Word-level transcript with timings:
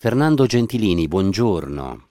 Fernando 0.00 0.46
Gentilini, 0.46 1.08
buongiorno. 1.08 2.08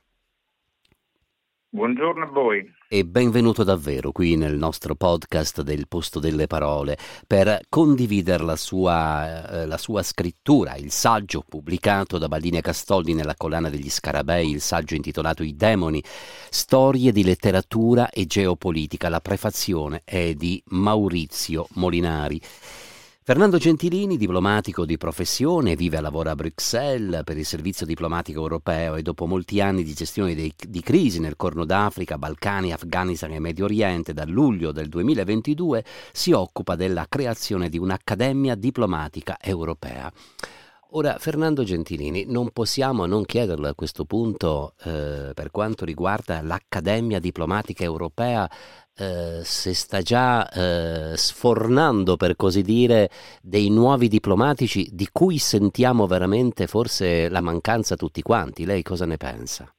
Buongiorno 1.70 2.25
a 2.25 2.28
voi. 2.28 2.70
E 2.89 3.06
benvenuto 3.06 3.64
davvero 3.64 4.12
qui 4.12 4.36
nel 4.36 4.58
nostro 4.58 4.95
podcast 4.95 5.62
del 5.62 5.88
Posto 5.88 6.20
delle 6.20 6.47
Parole 6.47 6.97
per 7.25 7.62
condividere 7.70 8.44
la 8.44 8.58
sua, 8.58 9.62
eh, 9.62 9.66
la 9.66 9.78
sua 9.78 10.03
scrittura, 10.03 10.75
il 10.75 10.92
saggio 10.92 11.45
pubblicato 11.47 12.17
da 12.17 12.28
Baldini 12.28 12.59
Castoldi 12.59 13.14
nella 13.14 13.36
collana 13.38 13.70
degli 13.70 13.90
Scarabei, 13.90 14.52
il 14.52 14.59
saggio 14.59 14.95
intitolato 14.95 15.44
I 15.44 15.56
demoni, 15.56 16.03
storie 16.50 17.14
di 17.14 17.23
letteratura 17.23 18.09
e 18.09 18.25
geopolitica. 18.25 19.08
La 19.08 19.22
prefazione 19.22 20.02
è 20.03 20.34
di 20.34 20.62
Maurizio 20.72 21.67
Molinari. 21.75 22.42
Fernando 23.28 23.58
Gentilini, 23.58 24.16
diplomatico 24.16 24.86
di 24.86 24.95
professione, 24.95 25.75
vive 25.75 25.97
e 25.97 26.00
lavora 26.00 26.31
a 26.31 26.36
Bruxelles 26.36 27.23
per 27.25 27.38
il 27.38 27.44
servizio 27.44 27.86
diplomatico 27.86 28.39
europeo 28.39 28.95
e 28.95 29.02
dopo 29.02 29.25
molti 29.25 29.59
anni 29.59 29.84
di 29.84 29.94
gestione 29.94 30.34
dei, 30.34 30.53
di 30.58 30.80
crisi 30.80 31.19
nel 31.19 31.36
Corno 31.36 31.66
d'Africa, 31.66 32.17
Balcani, 32.17 32.72
Afghanistan 32.72 33.34
e 33.34 33.39
Medio 33.39 33.66
Oriente, 33.66 34.14
da 34.14 34.23
luglio 34.23 34.72
del 34.72 34.88
2022 34.88 35.84
si 36.14 36.31
occupa 36.31 36.75
della 36.75 37.06
creazione 37.09 37.67
di 37.67 37.78
un'accademia 37.78 38.56
diplomatica 38.56 39.36
europea. 39.41 40.09
Ora, 40.91 41.17
Fernando 41.19 41.66
Gentilini, 41.66 42.23
non 42.28 42.52
possiamo 42.52 43.06
non 43.06 43.25
chiederle 43.25 43.67
a 43.67 43.75
questo 43.75 44.06
punto, 44.06 44.73
eh, 44.86 45.31
per 45.34 45.52
quanto 45.52 45.84
riguarda 45.84 46.41
l'Accademia 46.41 47.19
Diplomatica 47.19 47.84
Europea, 47.84 48.50
eh, 48.98 49.44
se 49.44 49.73
sta 49.73 50.02
già 50.02 50.50
eh, 50.50 51.16
sfornando, 51.16 52.17
per 52.17 52.36
così 52.36 52.64
dire, 52.64 53.09
dei 53.42 53.70
nuovi 53.70 54.08
diplomatici 54.08 54.90
di 54.92 55.08
cui 55.12 55.38
sentiamo 55.38 56.08
veramente 56.08 56.67
forse 56.67 57.30
la 57.30 57.42
mancanza 57.42 57.95
tutti 57.95 58.22
quanti. 58.22 58.66
Lei 58.66 58.81
cosa 58.81 59.06
ne 59.06 59.18
pensa? 59.18 59.72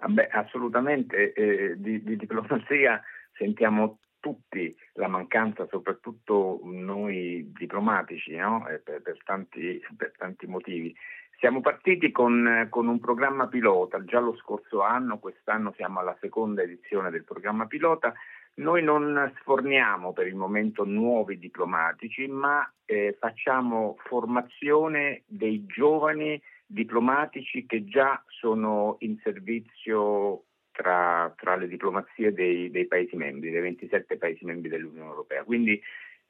Ah, 0.00 0.08
beh, 0.08 0.28
assolutamente, 0.28 1.32
eh, 1.32 1.74
di, 1.76 2.02
di, 2.02 2.16
diplomazia 2.16 3.02
sentiamo 3.32 3.98
tutti 4.20 4.76
la 4.94 5.08
mancanza, 5.08 5.66
soprattutto 5.70 6.60
noi 6.64 7.50
diplomatici, 7.56 8.36
no? 8.36 8.68
Eh, 8.68 8.78
per, 8.78 9.00
per, 9.02 9.16
tanti, 9.24 9.80
per 9.96 10.12
tanti 10.16 10.46
motivi. 10.46 10.94
Siamo 11.38 11.60
partiti 11.60 12.10
con, 12.10 12.66
con, 12.68 12.88
un 12.88 12.98
programma 12.98 13.46
pilota 13.46 14.02
già 14.04 14.18
lo 14.18 14.34
scorso 14.34 14.82
anno, 14.82 15.20
quest'anno 15.20 15.72
siamo 15.76 16.00
alla 16.00 16.16
seconda 16.20 16.62
edizione 16.62 17.10
del 17.10 17.22
programma 17.22 17.66
pilota. 17.66 18.12
Noi 18.54 18.82
non 18.82 19.32
sforniamo 19.38 20.12
per 20.12 20.26
il 20.26 20.34
momento 20.34 20.84
nuovi 20.84 21.38
diplomatici, 21.38 22.26
ma 22.26 22.68
eh, 22.84 23.16
facciamo 23.20 23.98
formazione 24.08 25.22
dei 25.26 25.64
giovani 25.64 26.42
diplomatici 26.66 27.66
che 27.66 27.84
già 27.84 28.20
sono 28.26 28.96
in 29.00 29.16
servizio 29.22 30.42
tra, 30.72 31.32
tra 31.36 31.54
le 31.54 31.68
diplomazie 31.68 32.32
dei, 32.32 32.68
dei 32.68 32.88
Paesi 32.88 33.14
membri, 33.14 33.50
dei 33.50 33.60
27 33.60 34.16
Paesi 34.16 34.44
membri 34.44 34.68
dell'Unione 34.68 35.08
Europea. 35.08 35.44
Quindi 35.44 35.80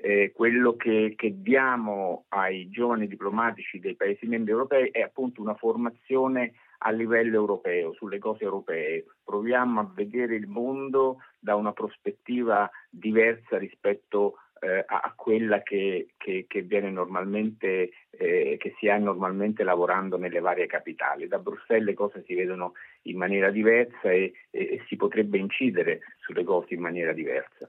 eh, 0.00 0.32
quello 0.32 0.76
che, 0.76 1.14
che, 1.16 1.42
diamo 1.42 2.26
ai 2.28 2.70
giovani 2.70 3.08
diplomatici 3.08 3.80
dei 3.80 3.96
Paesi 3.96 4.26
membri 4.26 4.52
europei 4.52 4.90
è 4.92 5.00
appunto 5.00 5.42
una 5.42 5.54
formazione 5.54 6.52
a 6.78 6.90
livello 6.92 7.34
europeo, 7.34 7.92
sulle 7.94 8.18
cose 8.18 8.44
europee. 8.44 9.04
Proviamo 9.24 9.80
a 9.80 9.90
vedere 9.92 10.36
il 10.36 10.46
mondo 10.46 11.18
da 11.40 11.56
una 11.56 11.72
prospettiva 11.72 12.70
diversa 12.88 13.58
rispetto 13.58 14.36
eh, 14.60 14.84
a 14.86 15.12
quella 15.16 15.62
che, 15.62 16.08
che, 16.16 16.44
che, 16.46 16.62
viene 16.62 16.90
normalmente, 16.90 17.90
eh, 18.10 18.56
che 18.56 18.74
si 18.78 18.88
ha 18.88 18.98
normalmente 18.98 19.64
lavorando 19.64 20.16
nelle 20.16 20.38
varie 20.38 20.66
capitali. 20.66 21.26
Da 21.26 21.40
Bruxelles 21.40 21.86
le 21.86 21.94
cose 21.94 22.22
si 22.24 22.34
vedono 22.34 22.74
in 23.02 23.16
maniera 23.16 23.50
diversa 23.50 24.12
e, 24.12 24.32
e, 24.50 24.60
e 24.60 24.84
si 24.86 24.94
potrebbe 24.94 25.38
incidere 25.38 26.00
sulle 26.20 26.44
cose 26.44 26.74
in 26.74 26.80
maniera 26.80 27.12
diversa. 27.12 27.68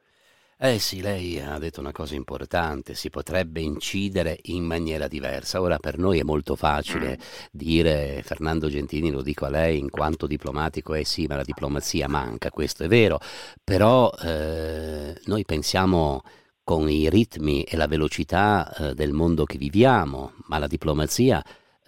Eh 0.61 0.77
sì, 0.77 0.99
lei 0.99 1.39
ha 1.39 1.57
detto 1.57 1.79
una 1.79 1.93
cosa 1.93 2.15
importante, 2.15 2.93
si 2.93 3.09
potrebbe 3.09 3.61
incidere 3.61 4.37
in 4.43 4.65
maniera 4.65 5.07
diversa. 5.07 5.61
Ora 5.61 5.77
per 5.77 5.97
noi 5.97 6.19
è 6.19 6.23
molto 6.23 6.57
facile 6.57 7.17
mm. 7.17 7.45
dire, 7.49 8.21
Fernando 8.25 8.67
Gentini 8.67 9.09
lo 9.09 9.21
dico 9.21 9.45
a 9.45 9.49
lei 9.49 9.79
in 9.79 9.89
quanto 9.89 10.27
diplomatico, 10.27 10.95
eh 10.95 11.05
sì, 11.05 11.27
ma 11.27 11.37
la 11.37 11.43
diplomazia 11.43 12.09
manca, 12.09 12.51
questo 12.51 12.83
è 12.83 12.89
vero, 12.89 13.21
però 13.63 14.11
eh, 14.21 15.17
noi 15.27 15.45
pensiamo 15.45 16.23
con 16.61 16.89
i 16.89 17.09
ritmi 17.09 17.63
e 17.63 17.77
la 17.77 17.87
velocità 17.87 18.69
eh, 18.75 18.93
del 18.95 19.13
mondo 19.13 19.45
che 19.45 19.57
viviamo, 19.57 20.33
ma 20.47 20.57
la 20.57 20.67
diplomazia 20.67 21.41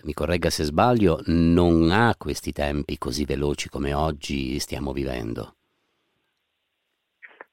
mi 0.04 0.14
corregga 0.14 0.50
se 0.50 0.64
sbaglio, 0.64 1.22
non 1.26 1.92
ha 1.92 2.16
questi 2.18 2.54
tempi 2.54 2.98
così 2.98 3.26
veloci 3.26 3.68
come 3.68 3.94
oggi 3.94 4.58
stiamo 4.60 4.94
vivendo. 4.94 5.56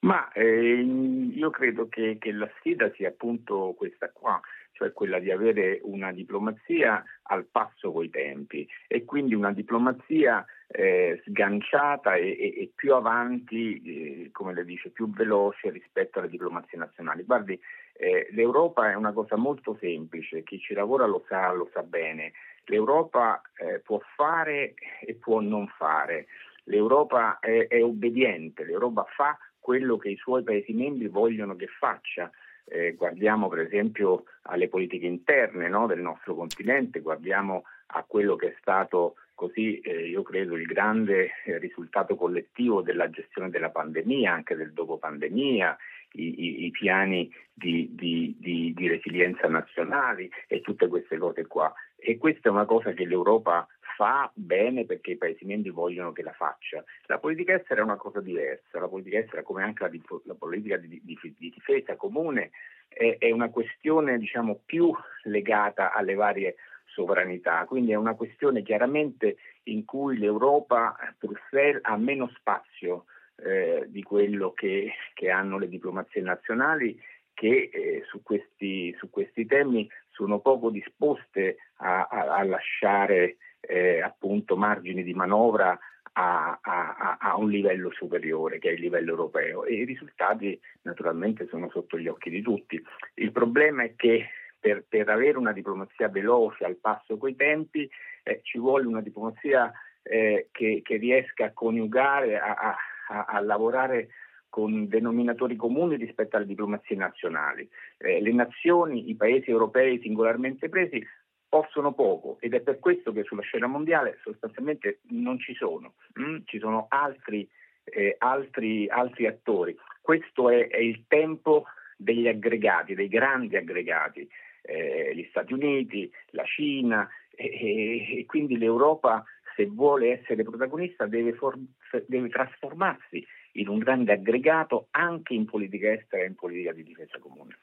Ma 0.01 0.31
eh, 0.31 0.81
io 0.81 1.49
credo 1.49 1.89
che, 1.89 2.17
che, 2.19 2.31
la 2.31 2.49
sfida 2.57 2.89
sia 2.93 3.09
appunto 3.09 3.73
questa 3.77 4.09
qua, 4.11 4.39
cioè 4.71 4.93
quella 4.93 5.19
di 5.19 5.29
avere 5.29 5.81
una 5.83 6.13
diplomazia 6.13 7.03
al 7.23 7.45
passo 7.45 7.91
coi 7.91 8.09
tempi 8.09 8.65
e 8.87 9.03
quindi 9.03 9.35
una 9.35 9.51
diplomazia 9.51 10.45
eh, 10.67 11.21
sganciata 11.25 12.15
e, 12.15 12.29
e, 12.29 12.61
e, 12.61 12.71
più 12.73 12.93
avanti, 12.93 13.81
eh, 13.81 14.29
come 14.31 14.53
le 14.53 14.63
dice, 14.63 14.89
più 14.89 15.09
veloce 15.09 15.69
rispetto 15.69 16.19
alle 16.19 16.29
diplomazie 16.29 16.77
nazionali. 16.77 17.23
Guardi, 17.23 17.59
eh, 17.93 18.29
l'Europa 18.31 18.89
è 18.89 18.95
una 18.95 19.11
cosa 19.11 19.35
molto 19.35 19.75
semplice, 19.81 20.43
chi 20.43 20.59
ci 20.59 20.73
lavora 20.73 21.05
lo 21.05 21.25
sa, 21.27 21.51
lo 21.51 21.69
sa 21.73 21.83
bene. 21.83 22.31
L'Europa 22.65 23.41
eh, 23.57 23.79
può 23.79 23.99
fare 24.15 24.75
e 25.01 25.15
può 25.15 25.41
non 25.41 25.67
fare. 25.75 26.27
L'Europa 26.65 27.39
è, 27.39 27.67
è 27.67 27.83
obbediente, 27.83 28.63
l'Europa 28.63 29.05
fa 29.15 29.37
quello 29.69 29.97
che 29.97 30.09
i 30.09 30.15
suoi 30.15 30.41
Paesi 30.41 30.73
membri 30.73 31.09
vogliono 31.09 31.55
che 31.55 31.67
faccia. 31.67 32.31
Eh, 32.65 32.93
guardiamo 32.93 33.49
per 33.49 33.59
esempio 33.59 34.23
alle 34.43 34.67
politiche 34.67 35.05
interne 35.05 35.69
no, 35.69 35.85
del 35.85 35.99
nostro 35.99 36.33
continente, 36.33 37.01
guardiamo 37.01 37.65
a 37.91 38.03
quello 38.07 38.35
che 38.35 38.47
è 38.47 38.55
stato 38.59 39.17
così, 39.35 39.79
eh, 39.81 40.07
io 40.07 40.23
credo, 40.23 40.55
il 40.55 40.65
grande 40.65 41.29
eh, 41.45 41.59
risultato 41.59 42.15
collettivo 42.15 42.81
della 42.81 43.11
gestione 43.11 43.51
della 43.51 43.69
pandemia, 43.69 44.33
anche 44.33 44.55
del 44.55 44.73
dopo 44.73 44.97
pandemia, 44.97 45.77
i, 46.13 46.43
i, 46.43 46.65
i 46.65 46.71
piani 46.71 47.31
di, 47.53 47.89
di, 47.91 48.35
di, 48.39 48.73
di 48.75 48.87
resilienza 48.87 49.47
nazionali 49.47 50.31
e 50.47 50.61
tutte 50.61 50.87
queste 50.87 51.19
cose 51.19 51.45
qua. 51.45 51.71
E 51.99 52.17
questa 52.17 52.49
è 52.49 52.51
una 52.51 52.65
cosa 52.65 52.91
che 52.91 53.05
l'Europa 53.05 53.67
fa 53.95 54.31
bene 54.33 54.85
perché 54.85 55.11
i 55.11 55.17
Paesi 55.17 55.45
membri 55.45 55.71
vogliono 55.71 56.13
che 56.13 56.23
la 56.23 56.31
faccia. 56.31 56.83
La 57.07 57.19
politica 57.19 57.55
estera 57.55 57.81
è 57.81 57.83
una 57.83 57.97
cosa 57.97 58.21
diversa, 58.21 58.79
la 58.79 58.87
politica 58.87 59.19
estera 59.19 59.43
come 59.43 59.63
anche 59.63 59.83
la, 59.83 59.91
la 60.23 60.35
politica 60.35 60.77
di, 60.77 61.01
di, 61.03 61.19
di, 61.21 61.49
difesa 61.49 61.97
comune 61.97 62.51
è, 62.87 63.17
è 63.19 63.31
una 63.31 63.49
questione 63.49 64.17
diciamo, 64.17 64.61
più 64.65 64.93
legata 65.23 65.91
alle 65.91 66.15
varie 66.15 66.55
sovranità, 66.85 67.65
quindi 67.65 67.91
è 67.91 67.95
una 67.95 68.15
questione 68.15 68.63
chiaramente 68.63 69.37
in 69.63 69.85
cui 69.85 70.17
l'Europa, 70.17 70.95
Bruxelles, 71.17 71.81
ha 71.83 71.97
meno 71.97 72.31
spazio 72.35 73.05
eh, 73.43 73.85
di 73.87 74.03
quello 74.03 74.53
che, 74.53 74.93
che, 75.13 75.29
hanno 75.29 75.57
le 75.57 75.69
diplomazie 75.69 76.21
nazionali 76.21 76.99
che 77.33 77.69
eh, 77.71 78.03
su, 78.07 78.21
questi, 78.21 78.93
su, 78.97 79.09
questi, 79.09 79.45
temi 79.45 79.89
sono 80.19 80.39
poco 80.39 80.69
disposte 80.69 81.55
a, 81.77 82.07
a, 82.11 82.35
a 82.35 82.43
lasciare 82.43 83.37
eh, 83.61 84.01
appunto 84.01 84.57
margini 84.57 85.01
di 85.01 85.13
manovra 85.13 85.79
a, 86.11 86.59
a, 86.61 87.17
a, 87.17 87.37
un 87.37 87.49
livello 87.49 87.89
superiore 87.91 88.59
che 88.59 88.69
è 88.69 88.73
il 88.73 88.81
livello 88.81 89.11
europeo 89.11 89.63
e 89.63 89.75
i 89.75 89.85
risultati 89.85 90.59
naturalmente 90.81 91.47
sono 91.47 91.69
sotto 91.69 91.97
gli 91.97 92.09
occhi 92.09 92.29
di 92.29 92.41
tutti. 92.41 92.83
Il 93.13 93.31
problema 93.31 93.83
è 93.83 93.95
che 93.95 94.27
per, 94.59 94.83
per 94.89 95.07
avere 95.07 95.37
una 95.37 95.53
diplomazia 95.53 96.09
veloce 96.09 96.65
al 96.65 96.75
passo 96.75 97.17
coi 97.17 97.37
tempi 97.37 97.89
eh, 98.23 98.41
ci 98.43 98.57
vuole 98.57 98.87
una 98.87 99.01
diplomazia 99.01 99.71
eh, 100.03 100.49
che, 100.51 100.81
che, 100.83 100.97
riesca 100.97 101.45
a 101.45 101.53
coniugare, 101.53 102.37
a, 102.37 102.75
a 103.07 103.39
lavorare 103.39 104.09
con 104.49 104.87
denominatori 104.87 105.55
comuni 105.55 105.95
rispetto 105.95 106.35
alle 106.35 106.45
diplomazie 106.45 106.95
nazionali. 106.95 107.69
Eh, 107.97 108.21
le 108.21 108.33
nazioni, 108.33 109.09
i 109.09 109.15
paesi 109.15 109.49
europei 109.49 109.99
singolarmente 109.99 110.69
presi, 110.69 111.05
possono 111.49 111.93
poco 111.93 112.37
ed 112.39 112.53
è 112.53 112.61
per 112.61 112.77
questo 112.79 113.11
che 113.11 113.23
sulla 113.23 113.41
scena 113.41 113.65
mondiale 113.65 114.19
sostanzialmente 114.21 114.99
non 115.09 115.39
ci 115.39 115.55
sono, 115.55 115.95
mm? 116.19 116.41
ci 116.45 116.59
sono 116.59 116.85
altri, 116.89 117.49
eh, 117.83 118.15
altri, 118.19 118.87
altri, 118.87 119.25
attori. 119.25 119.75
Questo 119.99 120.49
è, 120.49 120.67
è, 120.67 120.77
il 120.77 121.05
tempo 121.07 121.65
degli 121.97 122.27
aggregati, 122.27 122.93
dei 122.93 123.07
grandi 123.07 123.57
aggregati, 123.57 124.29
eh, 124.61 125.11
gli 125.15 125.25
Stati 125.29 125.53
Uniti, 125.53 126.09
la 126.31 126.43
Cina 126.45 127.09
e, 127.35 128.19
e, 128.19 128.25
quindi 128.27 128.57
l'Europa 128.57 129.23
se 129.55 129.65
vuole 129.65 130.19
essere 130.19 130.43
protagonista 130.43 131.07
deve, 131.07 131.33
for- 131.33 131.57
deve 132.05 132.29
trasformarsi 132.29 133.25
in 133.53 133.67
un 133.67 133.79
grande 133.79 134.13
aggregato 134.13 134.87
anche 134.91 135.33
in 135.33 135.45
politica 135.45 135.91
estera 135.91 136.23
e 136.23 136.27
in 136.27 136.35
politica 136.35 136.71
di 136.73 136.83
difesa 136.83 137.19
comune. 137.19 137.57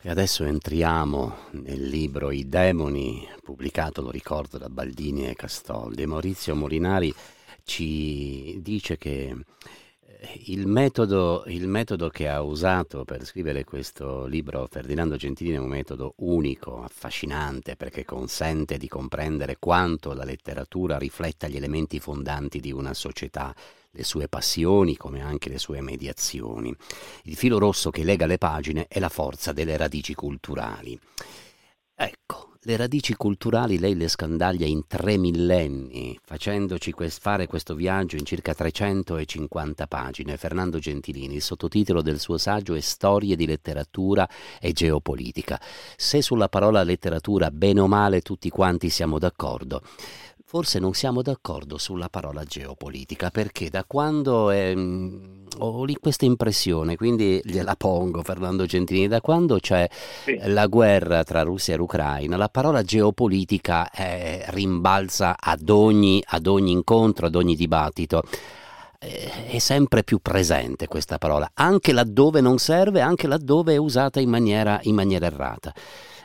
E 0.00 0.10
adesso 0.10 0.44
entriamo 0.44 1.48
nel 1.52 1.82
libro 1.82 2.30
I 2.30 2.46
demoni, 2.46 3.26
pubblicato, 3.42 4.02
lo 4.02 4.10
ricordo, 4.10 4.58
da 4.58 4.68
Baldini 4.68 5.26
e 5.26 5.34
Castoldi. 5.34 6.04
Maurizio 6.04 6.54
Molinari 6.54 7.12
ci 7.62 8.60
dice 8.60 8.98
che 8.98 9.34
il 10.46 10.66
metodo, 10.66 11.44
il 11.46 11.66
metodo, 11.66 12.08
che 12.08 12.28
ha 12.28 12.42
usato 12.42 13.04
per 13.04 13.24
scrivere 13.24 13.64
questo 13.64 14.26
libro 14.26 14.66
Ferdinando 14.70 15.16
Gentilini 15.16 15.56
è 15.56 15.60
un 15.60 15.68
metodo 15.68 16.14
unico, 16.18 16.82
affascinante, 16.82 17.76
perché 17.76 18.04
consente 18.04 18.76
di 18.76 18.88
comprendere 18.88 19.56
quanto 19.58 20.12
la 20.12 20.24
letteratura 20.24 20.98
rifletta 20.98 21.48
gli 21.48 21.56
elementi 21.56 22.00
fondanti 22.00 22.60
di 22.60 22.72
una 22.72 22.94
società 22.94 23.54
le 23.90 24.04
sue 24.04 24.28
passioni 24.28 24.96
come 24.96 25.22
anche 25.22 25.48
le 25.48 25.58
sue 25.58 25.80
mediazioni. 25.80 26.74
Il 27.24 27.36
filo 27.36 27.58
rosso 27.58 27.90
che 27.90 28.02
lega 28.02 28.26
le 28.26 28.38
pagine 28.38 28.86
è 28.88 28.98
la 28.98 29.08
forza 29.08 29.52
delle 29.52 29.76
radici 29.76 30.14
culturali. 30.14 30.98
Ecco, 31.96 32.54
le 32.62 32.76
radici 32.76 33.14
culturali 33.14 33.78
lei 33.78 33.94
le 33.94 34.08
scandaglia 34.08 34.66
in 34.66 34.88
tre 34.88 35.16
millenni, 35.16 36.18
facendoci 36.20 36.90
quest- 36.90 37.20
fare 37.20 37.46
questo 37.46 37.76
viaggio 37.76 38.16
in 38.16 38.24
circa 38.24 38.52
350 38.52 39.86
pagine. 39.86 40.36
Fernando 40.36 40.80
Gentilini, 40.80 41.36
il 41.36 41.42
sottotitolo 41.42 42.02
del 42.02 42.18
suo 42.18 42.36
saggio 42.36 42.74
è 42.74 42.80
Storie 42.80 43.36
di 43.36 43.46
letteratura 43.46 44.28
e 44.60 44.72
geopolitica. 44.72 45.60
Se 45.96 46.20
sulla 46.20 46.48
parola 46.48 46.82
letteratura, 46.82 47.52
bene 47.52 47.78
o 47.78 47.86
male, 47.86 48.22
tutti 48.22 48.48
quanti 48.50 48.88
siamo 48.88 49.20
d'accordo, 49.20 49.80
forse 50.54 50.78
non 50.78 50.94
siamo 50.94 51.20
d'accordo 51.20 51.78
sulla 51.78 52.08
parola 52.08 52.44
geopolitica, 52.44 53.30
perché 53.30 53.70
da 53.70 53.82
quando 53.84 54.52
ehm, 54.52 55.46
ho 55.58 55.82
lì 55.82 55.96
questa 55.96 56.26
impressione, 56.26 56.94
quindi 56.94 57.40
gliela 57.42 57.74
pongo 57.74 58.22
Fernando 58.22 58.64
Gentini, 58.64 59.08
da 59.08 59.20
quando 59.20 59.58
c'è 59.58 59.88
sì. 59.90 60.38
la 60.44 60.68
guerra 60.68 61.24
tra 61.24 61.42
Russia 61.42 61.74
e 61.74 61.80
Ucraina, 61.80 62.36
la 62.36 62.48
parola 62.48 62.84
geopolitica 62.84 63.90
eh, 63.90 64.44
rimbalza 64.50 65.34
ad 65.40 65.68
ogni, 65.70 66.22
ad 66.24 66.46
ogni 66.46 66.70
incontro, 66.70 67.26
ad 67.26 67.34
ogni 67.34 67.56
dibattito 67.56 68.22
eh, 69.00 69.48
è 69.48 69.58
sempre 69.58 70.04
più 70.04 70.20
presente 70.20 70.86
questa 70.86 71.18
parola, 71.18 71.50
anche 71.54 71.92
laddove 71.92 72.40
non 72.40 72.58
serve, 72.58 73.00
anche 73.00 73.26
laddove 73.26 73.74
è 73.74 73.76
usata 73.76 74.20
in 74.20 74.30
maniera, 74.30 74.78
in 74.82 74.94
maniera 74.94 75.26
errata. 75.26 75.74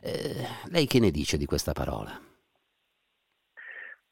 Eh, 0.03 0.35
lei 0.65 0.85
che 0.85 0.99
ne 0.99 1.09
dice 1.09 1.35
di 1.35 1.45
questa 1.45 1.71
parola? 1.71 2.28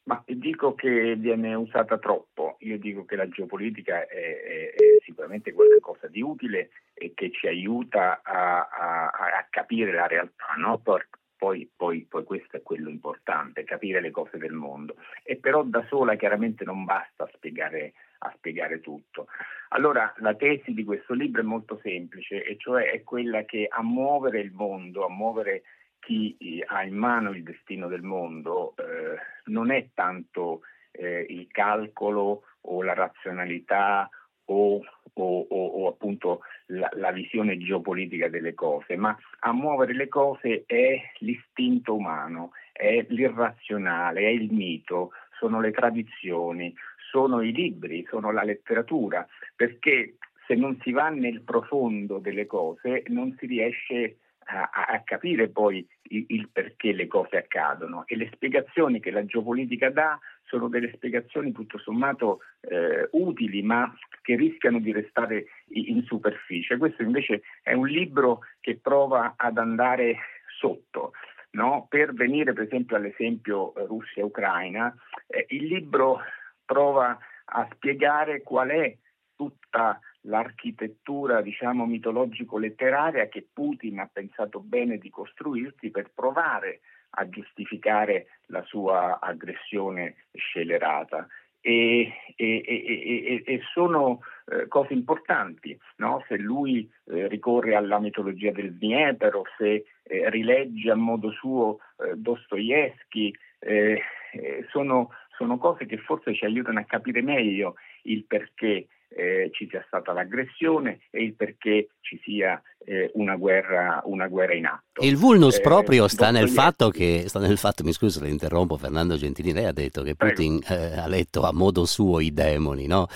Ma 0.08 0.22
dico 0.24 0.74
che 0.74 1.16
viene 1.16 1.52
usata 1.52 1.98
troppo, 1.98 2.56
io 2.60 2.78
dico 2.78 3.04
che 3.04 3.14
la 3.14 3.28
geopolitica 3.28 4.06
è, 4.06 4.40
è, 4.40 4.72
è 4.72 4.98
sicuramente 5.04 5.52
qualcosa 5.52 6.06
di 6.06 6.22
utile 6.22 6.70
e 6.94 7.12
che 7.14 7.30
ci 7.30 7.46
aiuta 7.46 8.22
a, 8.22 8.66
a, 8.70 9.10
a 9.10 9.46
capire 9.50 9.92
la 9.92 10.06
realtà, 10.06 10.46
no? 10.56 10.78
poi, 10.78 11.68
poi, 11.76 12.06
poi, 12.08 12.24
questo 12.24 12.56
è 12.56 12.62
quello 12.62 12.88
importante, 12.88 13.64
capire 13.64 14.00
le 14.00 14.10
cose 14.10 14.38
del 14.38 14.54
mondo. 14.54 14.96
E 15.22 15.36
però 15.36 15.62
da 15.62 15.84
sola 15.88 16.16
chiaramente 16.16 16.64
non 16.64 16.86
basta 16.86 17.28
spiegare, 17.34 17.92
a 18.20 18.32
spiegare 18.34 18.80
tutto. 18.80 19.26
Allora 19.68 20.14
la 20.20 20.34
tesi 20.34 20.72
di 20.72 20.84
questo 20.84 21.12
libro 21.12 21.42
è 21.42 21.44
molto 21.44 21.78
semplice, 21.82 22.42
e 22.44 22.56
cioè 22.56 22.90
è 22.92 23.02
quella 23.02 23.44
che 23.44 23.66
a 23.68 23.82
muovere 23.82 24.40
il 24.40 24.52
mondo, 24.52 25.04
a 25.04 25.10
muovere 25.10 25.64
chi 26.08 26.34
eh, 26.38 26.64
ha 26.66 26.84
in 26.84 26.96
mano 26.96 27.32
il 27.32 27.42
destino 27.42 27.86
del 27.86 28.00
mondo 28.00 28.74
eh, 28.76 29.18
non 29.50 29.70
è 29.70 29.90
tanto 29.92 30.62
eh, 30.90 31.26
il 31.28 31.48
calcolo 31.48 32.44
o 32.62 32.82
la 32.82 32.94
razionalità 32.94 34.08
o, 34.46 34.80
o, 35.12 35.40
o, 35.40 35.66
o 35.66 35.88
appunto 35.88 36.40
la, 36.68 36.88
la, 36.94 37.12
visione 37.12 37.58
geopolitica 37.58 38.30
delle 38.30 38.54
cose, 38.54 38.96
ma 38.96 39.14
a 39.40 39.52
muovere 39.52 39.92
le 39.92 40.08
cose 40.08 40.64
è 40.64 40.98
l'istinto 41.18 41.94
umano, 41.94 42.52
è 42.72 43.04
l'irrazionale, 43.10 44.22
è 44.22 44.28
il 44.28 44.50
mito, 44.50 45.10
sono 45.38 45.60
le 45.60 45.72
tradizioni, 45.72 46.74
sono 47.10 47.42
i 47.42 47.52
libri, 47.52 48.06
sono 48.08 48.32
la 48.32 48.44
letteratura, 48.44 49.26
perché 49.54 50.16
se 50.46 50.54
non 50.54 50.78
si 50.80 50.92
va 50.92 51.10
nel 51.10 51.42
profondo 51.42 52.18
delle 52.18 52.46
cose 52.46 53.02
non 53.08 53.36
si 53.38 53.44
riesce 53.44 54.04
a 54.04 54.27
a, 54.50 54.70
a 54.70 55.02
capire 55.04 55.48
poi 55.48 55.86
il, 56.10 56.24
il, 56.28 56.48
perché 56.50 56.92
le 56.92 57.06
cose 57.06 57.36
accadono 57.36 58.04
e 58.06 58.16
le 58.16 58.30
spiegazioni 58.32 59.00
che 59.00 59.10
la 59.10 59.24
geopolitica 59.24 59.90
dà 59.90 60.18
sono 60.44 60.68
delle 60.68 60.90
spiegazioni 60.94 61.52
tutto 61.52 61.78
sommato 61.78 62.40
eh, 62.60 63.08
utili 63.12 63.62
ma 63.62 63.94
che 64.22 64.36
rischiano 64.36 64.78
di 64.78 64.92
restare 64.92 65.46
in 65.68 66.02
superficie. 66.04 66.78
Questo 66.78 67.02
invece 67.02 67.42
è 67.62 67.74
un 67.74 67.86
libro 67.86 68.40
che 68.60 68.78
prova 68.80 69.34
ad 69.36 69.58
andare 69.58 70.16
sotto. 70.58 71.12
No? 71.50 71.86
Per 71.88 72.14
venire 72.14 72.52
per 72.52 72.64
esempio 72.64 72.96
all'esempio 72.96 73.74
eh, 73.74 73.84
Russia-Ucraina, 73.84 74.94
eh, 75.26 75.46
il 75.50 75.66
libro 75.66 76.20
prova 76.64 77.18
a 77.50 77.68
spiegare 77.72 78.42
qual 78.42 78.68
è 78.68 78.96
tutta 79.34 79.98
l'architettura 80.22 81.40
diciamo 81.40 81.86
mitologico-letteraria 81.86 83.28
che 83.28 83.46
Putin 83.52 84.00
ha 84.00 84.10
pensato 84.12 84.60
bene 84.60 84.98
di 84.98 85.10
costruirsi 85.10 85.90
per 85.90 86.10
provare 86.14 86.80
a 87.10 87.28
giustificare 87.28 88.26
la 88.46 88.62
sua 88.62 89.18
aggressione 89.20 90.16
scelerata. 90.32 91.26
E, 91.60 92.12
e, 92.36 92.62
e, 92.64 93.42
e 93.44 93.60
sono 93.72 94.20
eh, 94.46 94.68
cose 94.68 94.92
importanti, 94.92 95.76
no? 95.96 96.24
se 96.28 96.36
lui 96.36 96.88
eh, 97.06 97.26
ricorre 97.26 97.74
alla 97.74 97.98
mitologia 97.98 98.52
del 98.52 98.74
Dnieper 98.74 99.34
o 99.34 99.42
se 99.56 99.84
eh, 100.02 100.30
rilegge 100.30 100.90
a 100.90 100.94
modo 100.94 101.32
suo 101.32 101.80
eh, 101.98 102.14
Dostoevsky, 102.14 103.34
eh, 103.58 104.00
eh, 104.32 104.66
sono, 104.70 105.10
sono 105.36 105.58
cose 105.58 105.86
che 105.86 105.98
forse 105.98 106.32
ci 106.32 106.44
aiutano 106.44 106.78
a 106.78 106.84
capire 106.84 107.22
meglio 107.22 107.74
il 108.02 108.24
perché 108.24 108.86
eh, 109.18 109.50
ci 109.52 109.66
sia 109.68 109.82
stata 109.84 110.12
l'aggressione 110.12 111.00
e 111.10 111.24
il 111.24 111.34
perché 111.34 111.88
ci 112.00 112.20
sia 112.22 112.62
eh, 112.84 113.10
una, 113.14 113.34
guerra, 113.34 114.00
una, 114.04 114.28
guerra, 114.28 114.54
in 114.54 114.66
atto. 114.66 115.02
Il 115.02 115.16
vulnus 115.16 115.56
eh, 115.56 115.60
proprio 115.60 116.06
sta 116.06 116.30
nel, 116.30 116.48
fatto 116.48 116.88
che, 116.90 117.24
sta 117.26 117.40
nel 117.40 117.58
fatto 117.58 117.82
mi 117.82 117.92
scuso, 117.92 118.20
le 118.22 118.28
interrompo 118.28 118.76
Fernando 118.76 119.16
Gentili, 119.16 119.52
lei 119.52 119.64
ha 119.64 119.72
detto 119.72 120.02
che 120.02 120.14
Putin 120.14 120.60
eh, 120.68 120.98
ha 120.98 121.08
letto 121.08 121.42
a 121.42 121.52
modo 121.52 121.84
suo 121.84 122.20
i 122.20 122.32
demoni, 122.32 122.86
no? 122.86 123.08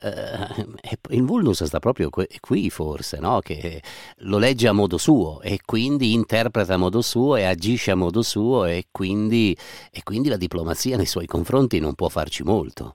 Eh, 0.00 0.66
il 1.10 1.24
vulnus 1.24 1.62
sta 1.64 1.78
proprio 1.78 2.08
qui 2.08 2.70
forse, 2.70 3.20
no? 3.20 3.40
Che 3.40 3.82
lo 4.20 4.38
legge 4.38 4.66
a 4.66 4.72
modo 4.72 4.96
suo 4.96 5.42
e 5.42 5.58
quindi 5.62 6.14
interpreta 6.14 6.74
a 6.74 6.78
modo 6.78 7.02
suo 7.02 7.36
e 7.36 7.44
agisce 7.44 7.90
a 7.90 7.96
modo 7.96 8.22
suo 8.22 8.64
e 8.64 8.86
quindi, 8.90 9.54
e 9.92 10.02
quindi 10.02 10.30
la 10.30 10.38
diplomazia 10.38 10.96
nei 10.96 11.06
suoi 11.06 11.26
confronti 11.26 11.78
non 11.80 11.94
può 11.94 12.08
farci 12.08 12.42
molto. 12.42 12.94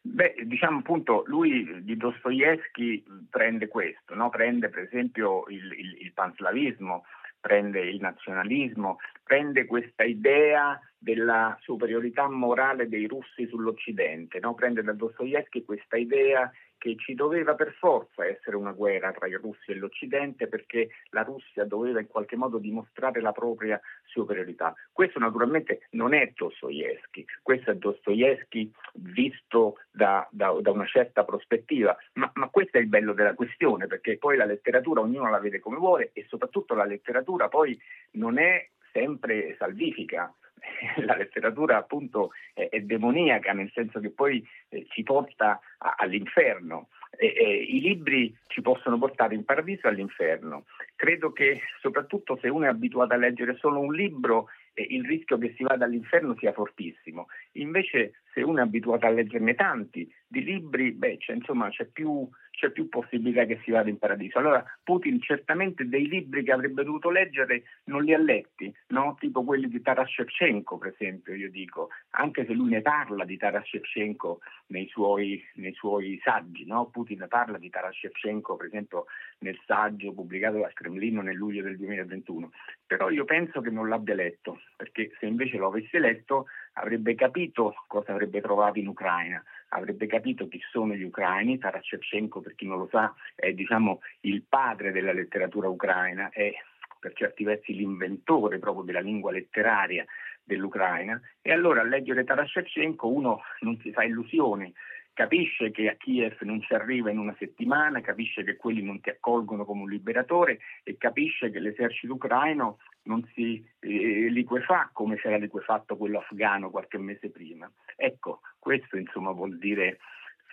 Beh, 0.00 0.34
diciamo 0.44 0.78
appunto, 0.78 1.24
lui 1.26 1.84
di 1.84 1.96
Dostoevsky 1.96 3.04
prende 3.28 3.68
questo, 3.68 4.14
no? 4.14 4.28
prende 4.30 4.68
per 4.68 4.84
esempio 4.84 5.44
il, 5.48 5.72
il, 5.72 5.96
il 6.00 6.12
panslavismo, 6.12 7.04
prende 7.40 7.80
il 7.80 8.00
nazionalismo, 8.00 8.98
prende 9.22 9.66
questa 9.66 10.04
idea 10.04 10.80
della 10.96 11.56
superiorità 11.60 12.28
morale 12.28 12.88
dei 12.88 13.06
russi 13.06 13.46
sull'Occidente, 13.46 14.40
no? 14.40 14.54
prende 14.54 14.82
da 14.82 14.92
Dostoevsky 14.92 15.64
questa 15.64 15.96
idea 15.96 16.50
che 16.78 16.96
ci 16.96 17.14
doveva 17.14 17.54
per 17.54 17.72
forza 17.74 18.24
essere 18.24 18.56
una 18.56 18.72
guerra 18.72 19.12
tra 19.12 19.26
i 19.26 19.34
russi 19.34 19.72
e 19.72 19.74
l'Occidente 19.74 20.46
perché 20.46 20.88
la 21.10 21.22
Russia 21.22 21.64
doveva 21.64 22.00
in 22.00 22.06
qualche 22.06 22.36
modo 22.36 22.58
dimostrare 22.58 23.20
la 23.20 23.32
propria 23.32 23.80
superiorità. 24.04 24.74
Questo 24.92 25.18
naturalmente 25.18 25.88
non 25.90 26.14
è 26.14 26.32
Dostoevsky, 26.34 27.24
questo 27.42 27.72
è 27.72 27.74
Dostoevsky 27.74 28.70
visto 28.94 29.78
da, 29.90 30.26
da, 30.30 30.56
da 30.60 30.70
una 30.70 30.86
certa 30.86 31.24
prospettiva, 31.24 31.96
ma, 32.14 32.30
ma 32.34 32.48
questo 32.48 32.78
è 32.78 32.80
il 32.80 32.88
bello 32.88 33.12
della 33.12 33.34
questione 33.34 33.86
perché 33.86 34.16
poi 34.16 34.36
la 34.36 34.44
letteratura 34.44 35.00
ognuno 35.00 35.28
la 35.28 35.40
vede 35.40 35.58
come 35.60 35.76
vuole 35.76 36.10
e 36.12 36.24
soprattutto 36.28 36.74
la 36.74 36.84
letteratura 36.84 37.48
poi 37.48 37.78
non 38.12 38.38
è 38.38 38.68
sempre 38.92 39.54
salvifica. 39.58 40.32
La 41.04 41.16
letteratura 41.16 41.76
appunto 41.76 42.32
è, 42.54 42.68
è 42.70 42.80
demoniaca, 42.80 43.52
nel 43.52 43.70
senso 43.72 44.00
che 44.00 44.10
poi 44.10 44.46
eh, 44.68 44.86
ci 44.90 45.02
porta 45.02 45.60
a, 45.78 45.94
all'inferno. 45.98 46.88
E, 47.16 47.34
e, 47.36 47.62
I 47.62 47.80
libri 47.80 48.36
ci 48.46 48.60
possono 48.60 48.98
portare 48.98 49.34
in 49.34 49.44
paradiso 49.44 49.88
all'inferno. 49.88 50.64
Credo 50.94 51.32
che 51.32 51.60
soprattutto 51.80 52.38
se 52.40 52.48
uno 52.48 52.66
è 52.66 52.68
abituato 52.68 53.14
a 53.14 53.16
leggere 53.16 53.56
solo 53.56 53.80
un 53.80 53.94
libro, 53.94 54.48
eh, 54.74 54.86
il 54.90 55.04
rischio 55.04 55.38
che 55.38 55.54
si 55.56 55.64
vada 55.64 55.84
all'inferno 55.84 56.36
sia 56.38 56.52
fortissimo. 56.52 57.26
Invece 57.52 58.20
se 58.32 58.42
uno 58.42 58.58
è 58.58 58.62
abituato 58.62 59.06
a 59.06 59.10
leggerne 59.10 59.54
tanti 59.54 60.10
di 60.26 60.42
libri, 60.42 60.92
beh, 60.92 61.18
c'è, 61.18 61.34
insomma, 61.34 61.68
c'è 61.70 61.86
più 61.86 62.28
c'è 62.58 62.70
più 62.70 62.88
possibilità 62.88 63.44
che 63.44 63.60
si 63.62 63.70
vada 63.70 63.88
in 63.88 63.98
paradiso. 63.98 64.38
Allora 64.38 64.64
Putin 64.82 65.20
certamente 65.20 65.88
dei 65.88 66.08
libri 66.08 66.42
che 66.42 66.50
avrebbe 66.50 66.82
dovuto 66.82 67.08
leggere 67.08 67.62
non 67.84 68.02
li 68.02 68.12
ha 68.12 68.18
letti, 68.18 68.74
no? 68.88 69.16
tipo 69.20 69.44
quelli 69.44 69.68
di 69.68 69.80
Taras 69.80 70.10
Shevchenko 70.10 70.76
per 70.76 70.92
esempio, 70.92 71.34
io 71.34 71.48
dico, 71.50 71.90
anche 72.10 72.44
se 72.44 72.52
lui 72.52 72.70
ne 72.70 72.82
parla 72.82 73.24
di 73.24 73.36
Taras 73.36 73.64
Shevchenko 73.64 74.40
nei 74.66 74.88
suoi, 74.88 75.40
nei 75.54 75.72
suoi 75.72 76.20
saggi, 76.24 76.66
no? 76.66 76.86
Putin 76.86 77.24
parla 77.28 77.58
di 77.58 77.70
Taras 77.70 77.96
Shevchenko 77.96 78.56
per 78.56 78.66
esempio 78.66 79.04
nel 79.38 79.58
saggio 79.64 80.12
pubblicato 80.12 80.58
dal 80.58 80.72
Cremlino 80.72 81.22
nel 81.22 81.36
luglio 81.36 81.62
del 81.62 81.76
2021, 81.76 82.50
però 82.84 83.08
io 83.08 83.24
penso 83.24 83.60
che 83.60 83.70
non 83.70 83.88
l'abbia 83.88 84.16
letto, 84.16 84.62
perché 84.76 85.12
se 85.20 85.26
invece 85.26 85.58
lo 85.58 85.68
avesse 85.68 86.00
letto 86.00 86.46
avrebbe 86.80 87.14
capito 87.14 87.74
cosa 87.86 88.12
avrebbe 88.12 88.40
trovato 88.40 88.78
in 88.78 88.88
Ucraina, 88.88 89.42
avrebbe 89.70 90.06
capito 90.06 90.48
chi 90.48 90.60
sono 90.70 90.94
gli 90.94 91.02
ucraini, 91.02 91.58
Taras 91.58 91.84
Shevchenko 91.84 92.40
per 92.40 92.54
chi 92.54 92.66
non 92.66 92.78
lo 92.78 92.88
sa 92.90 93.14
è 93.34 93.52
diciamo, 93.52 94.00
il 94.20 94.44
padre 94.48 94.92
della 94.92 95.12
letteratura 95.12 95.68
ucraina, 95.68 96.30
è 96.30 96.52
per 96.98 97.12
certi 97.14 97.44
versi 97.44 97.74
l'inventore 97.74 98.58
proprio 98.58 98.84
della 98.84 99.00
lingua 99.00 99.30
letteraria 99.30 100.04
dell'Ucraina. 100.42 101.20
E 101.42 101.52
allora 101.52 101.80
a 101.80 101.84
leggere 101.84 102.24
Taras 102.24 102.50
Shevchenko 102.50 103.08
uno 103.08 103.40
non 103.60 103.78
si 103.80 103.92
fa 103.92 104.02
illusioni. 104.04 104.72
Capisce 105.12 105.72
che 105.72 105.88
a 105.88 105.96
Kiev 105.96 106.38
non 106.42 106.60
si 106.62 106.74
arriva 106.74 107.10
in 107.10 107.18
una 107.18 107.34
settimana, 107.38 108.00
capisce 108.00 108.44
che 108.44 108.56
quelli 108.56 108.82
non 108.82 109.00
ti 109.00 109.10
accolgono 109.10 109.64
come 109.64 109.82
un 109.82 109.88
liberatore 109.88 110.60
e 110.84 110.96
capisce 110.96 111.50
che 111.50 111.58
l'esercito 111.58 112.14
ucraino 112.14 112.78
non 113.08 113.28
si 113.34 113.64
eh, 113.80 114.28
liquefà 114.30 114.90
come 114.92 115.18
si 115.20 115.26
era 115.26 115.38
liquefatto 115.38 115.96
quello 115.96 116.18
afghano 116.20 116.70
qualche 116.70 116.98
mese 116.98 117.30
prima. 117.30 117.70
Ecco, 117.96 118.40
questo 118.58 118.96
insomma 118.96 119.32
vuol 119.32 119.58
dire 119.58 119.98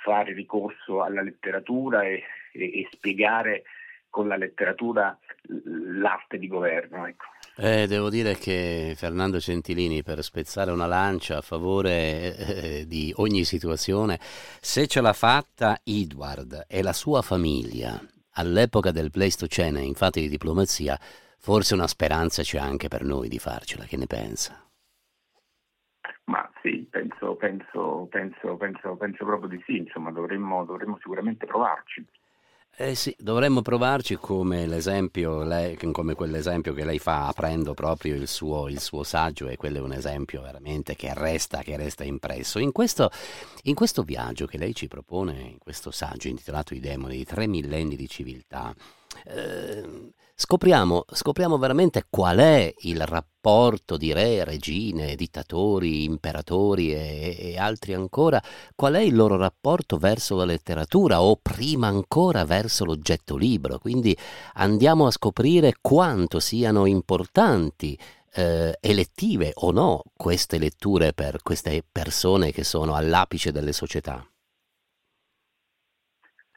fare 0.03 0.33
ricorso 0.33 1.03
alla 1.03 1.21
letteratura 1.21 2.03
e, 2.03 2.24
e, 2.53 2.79
e 2.79 2.88
spiegare 2.91 3.63
con 4.09 4.27
la 4.27 4.38
letteratura 4.38 5.17
l'arte 5.65 6.38
di 6.38 6.47
governo. 6.47 7.05
Ecco. 7.05 7.25
Eh, 7.57 7.85
devo 7.88 8.09
dire 8.09 8.35
che 8.35 8.93
Fernando 8.95 9.39
Centilini, 9.39 10.03
per 10.03 10.24
spezzare 10.24 10.71
una 10.71 10.85
lancia 10.85 11.38
a 11.38 11.41
favore 11.41 12.35
eh, 12.38 12.85
di 12.88 13.13
ogni 13.17 13.43
situazione, 13.43 14.19
se 14.21 14.88
ce 14.88 15.01
l'ha 15.01 15.13
fatta 15.13 15.79
Edward 15.83 16.65
e 16.67 16.81
la 16.81 16.93
sua 16.93 17.21
famiglia 17.21 18.00
all'epoca 18.38 18.91
del 18.91 19.12
Pleistocene 19.12 19.81
in 19.81 19.95
fatti 19.95 20.21
di 20.21 20.29
diplomazia, 20.29 20.97
forse 21.45 21.75
una 21.75 21.85
speranza 21.85 22.41
c'è 22.41 22.57
anche 22.57 22.87
per 22.87 23.03
noi 23.03 23.29
di 23.29 23.37
farcela. 23.37 23.83
Che 23.83 23.97
ne 23.97 24.07
pensa? 24.07 24.67
Ma 26.23 26.49
sì, 26.63 26.87
penso, 26.89 27.35
penso, 27.35 28.07
penso, 28.09 28.57
penso, 28.57 28.95
penso 28.95 29.25
proprio 29.25 29.49
di 29.49 29.61
sì, 29.63 29.77
insomma 29.77 30.09
dovremmo, 30.09 30.65
dovremmo 30.65 30.97
sicuramente 30.97 31.45
provarci. 31.45 32.03
Eh 32.77 32.95
sì, 32.95 33.15
dovremmo 33.19 33.61
provarci 33.61 34.15
come 34.15 34.65
l'esempio, 34.65 35.43
lei, 35.43 35.77
come 35.91 36.15
quell'esempio 36.15 36.73
che 36.73 36.83
lei 36.83 36.97
fa 36.97 37.27
aprendo 37.27 37.75
proprio 37.75 38.15
il 38.15 38.27
suo, 38.27 38.67
il 38.67 38.79
suo, 38.79 39.03
saggio 39.03 39.47
e 39.47 39.55
quello 39.55 39.77
è 39.77 39.81
un 39.81 39.93
esempio 39.93 40.41
veramente 40.41 40.95
che 40.95 41.13
resta, 41.13 41.61
che 41.61 41.77
resta 41.77 42.03
impresso. 42.03 42.57
In 42.57 42.71
questo, 42.71 43.11
in 43.65 43.75
questo, 43.75 44.01
viaggio 44.01 44.47
che 44.47 44.57
lei 44.57 44.73
ci 44.73 44.87
propone, 44.87 45.39
in 45.41 45.59
questo 45.59 45.91
saggio 45.91 46.27
intitolato 46.27 46.73
I 46.73 46.79
demoni 46.79 47.17
di 47.17 47.23
tre 47.23 47.45
millenni 47.45 47.95
di 47.95 48.07
civiltà, 48.09 48.73
eh, 49.24 50.12
scopriamo, 50.36 51.05
scopriamo 51.12 51.57
veramente 51.57 52.05
qual 52.10 52.38
è 52.38 52.74
il 52.79 53.05
rapporto 53.05 53.95
di 53.95 54.12
re, 54.12 54.43
regine, 54.43 55.15
dittatori, 55.15 56.03
imperatori 56.03 56.93
e, 56.93 57.38
e, 57.39 57.57
altri 57.57 57.93
ancora, 57.93 58.41
qual 58.75 58.95
è 58.95 59.00
il 59.00 59.15
loro 59.15 59.38
rapporto 59.38 59.98
verso 59.98 60.36
la 60.36 60.45
letteratura 60.45 61.22
o 61.22 61.38
prima 61.41 61.88
ancora 61.88 62.43
verso 62.43 62.84
l'oggetto 62.86 63.38
libro. 63.38 63.79
Quindi 63.79 64.17
andiamo 64.55 65.07
a 65.07 65.12
scoprire 65.12 65.75
quanto 65.79 66.39
siano 66.39 66.86
importanti 66.86 67.98
eh, 68.36 68.77
elettive 68.81 69.51
o 69.55 69.72
no 69.72 70.03
queste 70.15 70.57
letture 70.57 71.13
per 71.13 71.41
queste 71.41 71.84
persone 71.89 72.51
che 72.51 72.63
sono 72.63 72.95
all'apice 72.95 73.51
delle 73.51 73.72
società. 73.72 74.25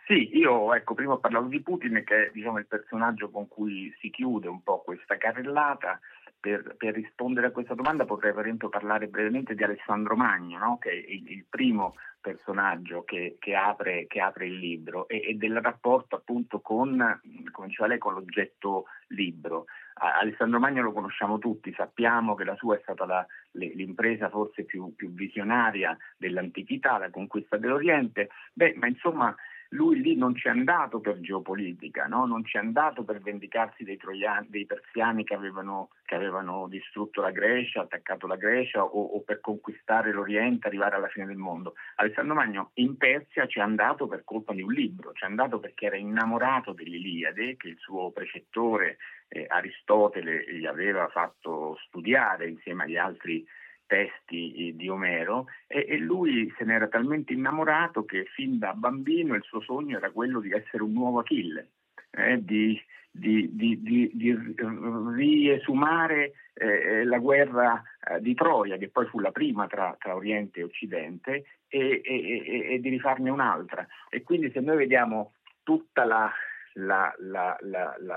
Sì, 0.09 0.35
io 0.39 0.73
ecco, 0.73 0.95
prima 0.95 1.19
parlavo 1.19 1.49
di 1.49 1.61
Putin 1.61 2.03
che 2.03 2.29
è 2.29 2.31
diciamo, 2.33 2.57
il 2.57 2.67
personaggio 2.67 3.29
con 3.29 3.47
cui 3.47 3.95
si 4.01 4.09
chiude 4.09 4.49
un 4.49 4.63
po' 4.63 4.81
questa 4.81 5.19
carrellata. 5.19 6.01
Per, 6.41 6.77
per, 6.77 6.95
rispondere 6.95 7.49
a 7.49 7.51
questa 7.51 7.75
domanda 7.75 8.05
potrei 8.05 8.33
per 8.33 8.45
esempio 8.45 8.69
parlare 8.69 9.09
brevemente 9.09 9.57
di 9.57 9.65
Alessandro 9.65 10.17
Magno, 10.17 10.57
no? 10.57 10.79
che 10.79 10.91
è 10.91 10.95
il, 10.95 11.31
il 11.31 11.45
primo 11.47 11.97
personaggio 12.21 13.03
che, 13.03 13.37
che, 13.41 13.55
apre, 13.57 14.07
che, 14.07 14.21
apre, 14.21 14.47
il 14.47 14.57
libro 14.57 15.09
e, 15.09 15.21
e, 15.31 15.35
del 15.35 15.61
rapporto 15.61 16.15
appunto 16.15 16.61
con, 16.61 16.97
lei, 16.97 17.99
con 17.99 18.15
l'oggetto 18.15 18.85
libro. 19.09 19.65
Alessandro 19.95 20.61
Magno 20.61 20.83
lo 20.83 20.93
conosciamo 20.93 21.39
tutti, 21.39 21.73
sappiamo 21.75 22.35
che 22.37 22.45
la 22.45 22.55
sua 22.55 22.77
è 22.77 22.81
stata 22.83 23.05
la, 23.05 23.27
l'impresa 23.51 24.31
forse 24.31 24.65
più, 24.65 24.95
più 24.95 25.13
visionaria 25.13 25.97
dell'antichità, 26.17 26.99
la 26.99 27.11
conquista 27.11 27.57
dell'Oriente, 27.57 28.29
Beh, 28.53 28.75
ma 28.77 28.87
insomma 28.87 29.35
lui 29.71 30.01
lì 30.01 30.17
non 30.17 30.35
ci 30.35 30.47
è 30.47 30.51
andato 30.51 31.01
per 31.01 31.21
geopolitica, 31.21 32.07
no? 32.07 32.25
non 32.25 32.45
ci 32.45 32.57
è 32.57 32.61
andato 32.61 33.05
per 33.05 33.21
vendicarsi 33.21 33.85
dei, 33.85 33.99
troiani, 33.99 34.47
dei 34.49 34.65
persiani 34.65 35.25
che 35.25 35.35
avevano, 35.35 35.91
che 36.05 36.15
avevano, 36.15 36.69
distrutto 36.69 37.21
la 37.21 37.31
Grecia, 37.31 37.83
attaccato 37.83 38.27
la 38.27 38.37
Grecia 38.37 38.83
o, 38.83 39.03
o, 39.03 39.21
per 39.23 39.41
conquistare 39.41 40.13
l'Oriente, 40.13 40.69
arrivare 40.69 40.97
alla 40.97 41.09
fine 41.09 41.27
del 41.27 41.37
mondo. 41.37 41.75
Alessandro 41.97 42.35
Magno 42.35 42.71
in 42.75 42.97
Persia 42.97 43.47
ci 43.47 43.59
è 43.59 43.63
andato 43.63 44.07
per 44.07 44.25
colpa 44.25 44.55
di 44.55 44.63
un 44.63 44.73
libro, 44.73 45.13
ci 45.13 45.25
è 45.25 45.27
andato 45.27 45.59
perché 45.59 45.87
era 45.87 45.97
innamorato 45.97 46.73
dell'Iliade 46.73 47.57
che 47.57 47.69
il 47.69 47.77
suo 47.79 48.11
precettore 48.11 48.97
eh, 49.29 49.45
Aristotele 49.47 50.45
gli 50.51 50.65
aveva 50.65 51.09
fatto 51.09 51.77
studiare 51.87 52.49
insieme 52.49 52.85
agli 52.85 52.97
altri 52.97 53.47
testi 53.89 54.75
di 54.77 54.89
Omero 54.89 55.47
e, 55.67 55.87
e, 55.89 55.99
lui 55.99 56.53
se 56.57 56.65
ne 56.65 56.75
era 56.75 56.87
talmente 56.87 57.33
innamorato 57.33 58.05
che 58.05 58.27
fin 58.35 58.59
da 58.59 58.73
bambino 58.75 59.35
il 59.35 59.43
suo 59.43 59.61
sogno 59.61 59.97
era 59.97 60.11
quello 60.11 60.39
di 60.39 60.53
essere 60.53 60.85
un 60.85 60.93
nuovo 60.93 61.19
Achille, 61.19 61.71
eh, 62.11 62.45
di, 62.45 62.81
di, 63.11 63.49
di, 63.53 63.81
di, 63.83 64.55
riesumare 65.17 66.33
eh, 66.55 67.05
la 67.05 67.19
guerra 67.19 67.83
eh, 68.09 68.21
di 68.21 68.35
Troia, 68.35 68.77
che 68.77 68.91
poi 68.91 69.07
fu 69.07 69.19
la 69.19 69.33
prima 69.33 69.67
tra, 69.67 69.97
tra 69.99 70.15
Oriente 70.15 70.61
e 70.61 70.65
Occidente, 70.65 71.45
e, 71.67 72.01
e, 72.05 72.75
e, 72.75 72.81
di 72.81 72.89
rifarne 72.91 73.31
un'altra. 73.31 73.87
E 74.09 74.23
quindi 74.23 74.51
se 74.53 74.61
noi 74.61 74.77
vediamo 74.77 75.33
tutta 75.63 76.05
la, 76.05 76.31
la, 76.75 77.13
la, 77.19 77.57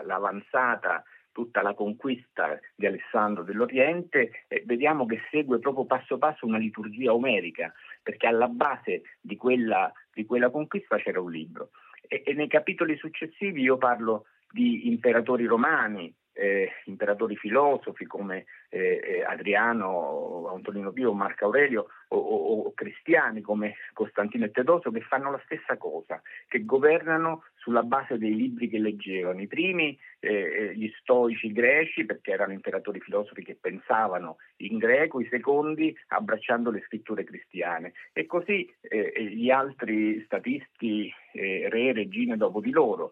l'avanzata 0.03 1.03
tutta 1.31 1.61
la 1.61 1.73
conquista 1.73 2.59
di 2.75 2.85
Alessandro 2.85 3.43
dell'Oriente, 3.43 4.45
eh, 4.47 4.63
vediamo 4.65 5.05
che 5.05 5.21
segue 5.29 5.59
proprio 5.59 5.85
passo 5.85 6.17
passo 6.17 6.45
una 6.45 6.57
liturgia 6.57 7.13
omerica, 7.13 7.73
perché 8.01 8.27
alla 8.27 8.47
base 8.47 9.03
di 9.19 9.35
quella, 9.35 9.91
di 10.13 10.25
quella 10.25 10.49
conquista 10.49 10.97
c'era 10.97 11.21
un 11.21 11.31
libro. 11.31 11.69
E, 12.07 12.23
e, 12.25 12.33
nei 12.33 12.47
capitoli 12.47 12.97
successivi 12.97 13.61
io 13.61 13.77
parlo 13.77 14.25
di 14.51 14.87
imperatori 14.87 15.45
romani, 15.45 16.13
eh, 16.33 16.71
imperatori 16.85 17.35
filosofi 17.35 18.05
come 18.05 18.45
eh, 18.69 19.01
eh 19.03 19.23
Adriano, 19.23 20.49
Antonino 20.53 20.91
Pio, 20.91 21.13
Marco 21.13 21.45
Aurelio 21.45 21.87
o, 22.09 22.17
o, 22.17 22.61
o, 22.61 22.73
cristiani 22.73 23.41
come 23.41 23.75
Costantino 23.93 24.45
e 24.45 24.51
Teodoso 24.51 24.91
che 24.91 25.01
fanno 25.01 25.31
la 25.31 25.41
stessa 25.45 25.77
cosa, 25.77 26.21
che 26.47 26.65
governano 26.65 27.43
sulla 27.55 27.83
base 27.83 28.17
dei 28.17 28.35
libri 28.35 28.69
che 28.69 28.79
leggevano. 28.79 29.41
I 29.41 29.47
primi 29.47 29.97
eh, 30.19 30.33
eh, 30.33 30.75
gli 30.75 30.91
stoici 30.99 31.51
greci 31.51 32.05
perché 32.05 32.31
erano 32.31 32.53
imperatori 32.53 32.99
filosofi 32.99 33.43
che 33.43 33.57
pensavano 33.59 34.37
in 34.57 34.77
greco, 34.77 35.19
i 35.19 35.27
secondi 35.29 35.95
abbracciando 36.07 36.71
le 36.71 36.81
scritture 36.85 37.23
cristiane 37.23 37.93
e 38.13 38.25
così 38.25 38.73
eh, 38.81 39.13
gli 39.23 39.49
altri 39.49 40.21
statisti, 40.25 41.13
re, 41.33 41.93
regine 41.93 42.37
dopo 42.37 42.61
di 42.61 42.71
loro. 42.71 43.11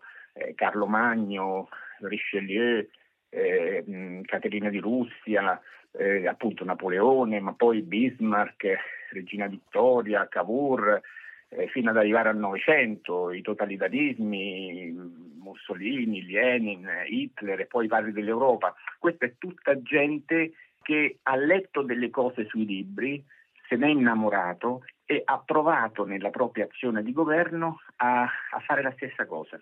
Carlo 0.56 0.86
Magno, 0.86 1.68
Richelieu, 2.00 2.88
eh, 3.30 4.22
Caterina 4.26 4.70
di 4.70 4.80
Russia, 4.80 5.60
eh, 5.92 6.28
appunto 6.28 6.64
Napoleone, 6.66 7.40
ma 7.40 7.54
poi 7.54 7.82
Bismarck, 7.82 8.78
Regina 9.12 9.48
Vittoria, 9.48 10.28
Cavour, 10.28 11.02
eh, 11.50 11.68
fino 11.68 11.90
ad 11.90 11.98
arrivare 11.98 12.30
al 12.30 12.38
Novecento, 12.38 13.32
i 13.32 13.42
totalitarismi, 13.42 14.94
Mussolini, 15.42 16.26
Lenin, 16.26 16.88
Hitler 17.08 17.62
e 17.62 17.66
poi 17.66 17.86
i 17.86 17.90
padri 17.90 18.12
dell'Europa. 18.12 18.76
Questa 19.00 19.26
è 19.26 19.34
tutta 19.38 19.82
gente 19.82 20.54
che 20.82 21.20
ha 21.24 21.36
letto 21.36 21.82
delle 21.82 22.10
cose 22.10 22.46
sui 22.46 22.66
libri, 22.66 23.24
se 23.68 23.76
ne 23.76 23.88
è 23.88 23.90
innamorato 23.90 24.84
e 25.06 25.22
ha 25.24 25.40
provato 25.44 26.06
nella 26.06 26.30
propria 26.30 26.66
azione 26.66 27.04
di 27.04 27.12
governo 27.12 27.82
a, 27.98 28.24
a 28.24 28.60
fare 28.66 28.82
la 28.82 28.92
stessa 28.92 29.26
cosa 29.26 29.60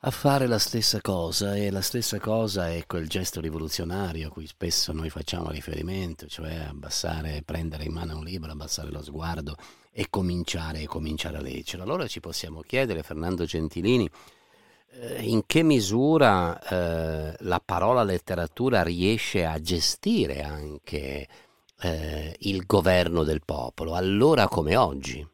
a 0.00 0.10
fare 0.10 0.46
la 0.46 0.58
stessa 0.58 1.00
cosa 1.00 1.56
e 1.56 1.70
la 1.70 1.80
stessa 1.80 2.20
cosa 2.20 2.70
è 2.70 2.84
quel 2.86 3.08
gesto 3.08 3.40
rivoluzionario 3.40 4.28
a 4.28 4.30
cui 4.30 4.46
spesso 4.46 4.92
noi 4.92 5.10
facciamo 5.10 5.50
riferimento, 5.50 6.26
cioè 6.26 6.66
abbassare, 6.68 7.42
prendere 7.44 7.84
in 7.84 7.92
mano 7.92 8.18
un 8.18 8.24
libro, 8.24 8.52
abbassare 8.52 8.90
lo 8.90 9.02
sguardo 9.02 9.56
e 9.90 10.06
cominciare, 10.10 10.82
e 10.82 10.86
cominciare 10.86 11.38
a 11.38 11.40
leggerlo. 11.40 11.82
Allora 11.82 12.06
ci 12.06 12.20
possiamo 12.20 12.60
chiedere, 12.60 13.02
Fernando 13.02 13.44
Gentilini, 13.44 14.08
eh, 14.92 15.22
in 15.22 15.42
che 15.46 15.62
misura 15.62 16.60
eh, 16.60 17.34
la 17.40 17.62
parola 17.64 18.02
letteratura 18.02 18.82
riesce 18.82 19.44
a 19.46 19.58
gestire 19.58 20.42
anche 20.42 21.26
eh, 21.80 22.36
il 22.40 22.64
governo 22.66 23.24
del 23.24 23.40
popolo, 23.44 23.94
allora 23.94 24.46
come 24.46 24.76
oggi? 24.76 25.26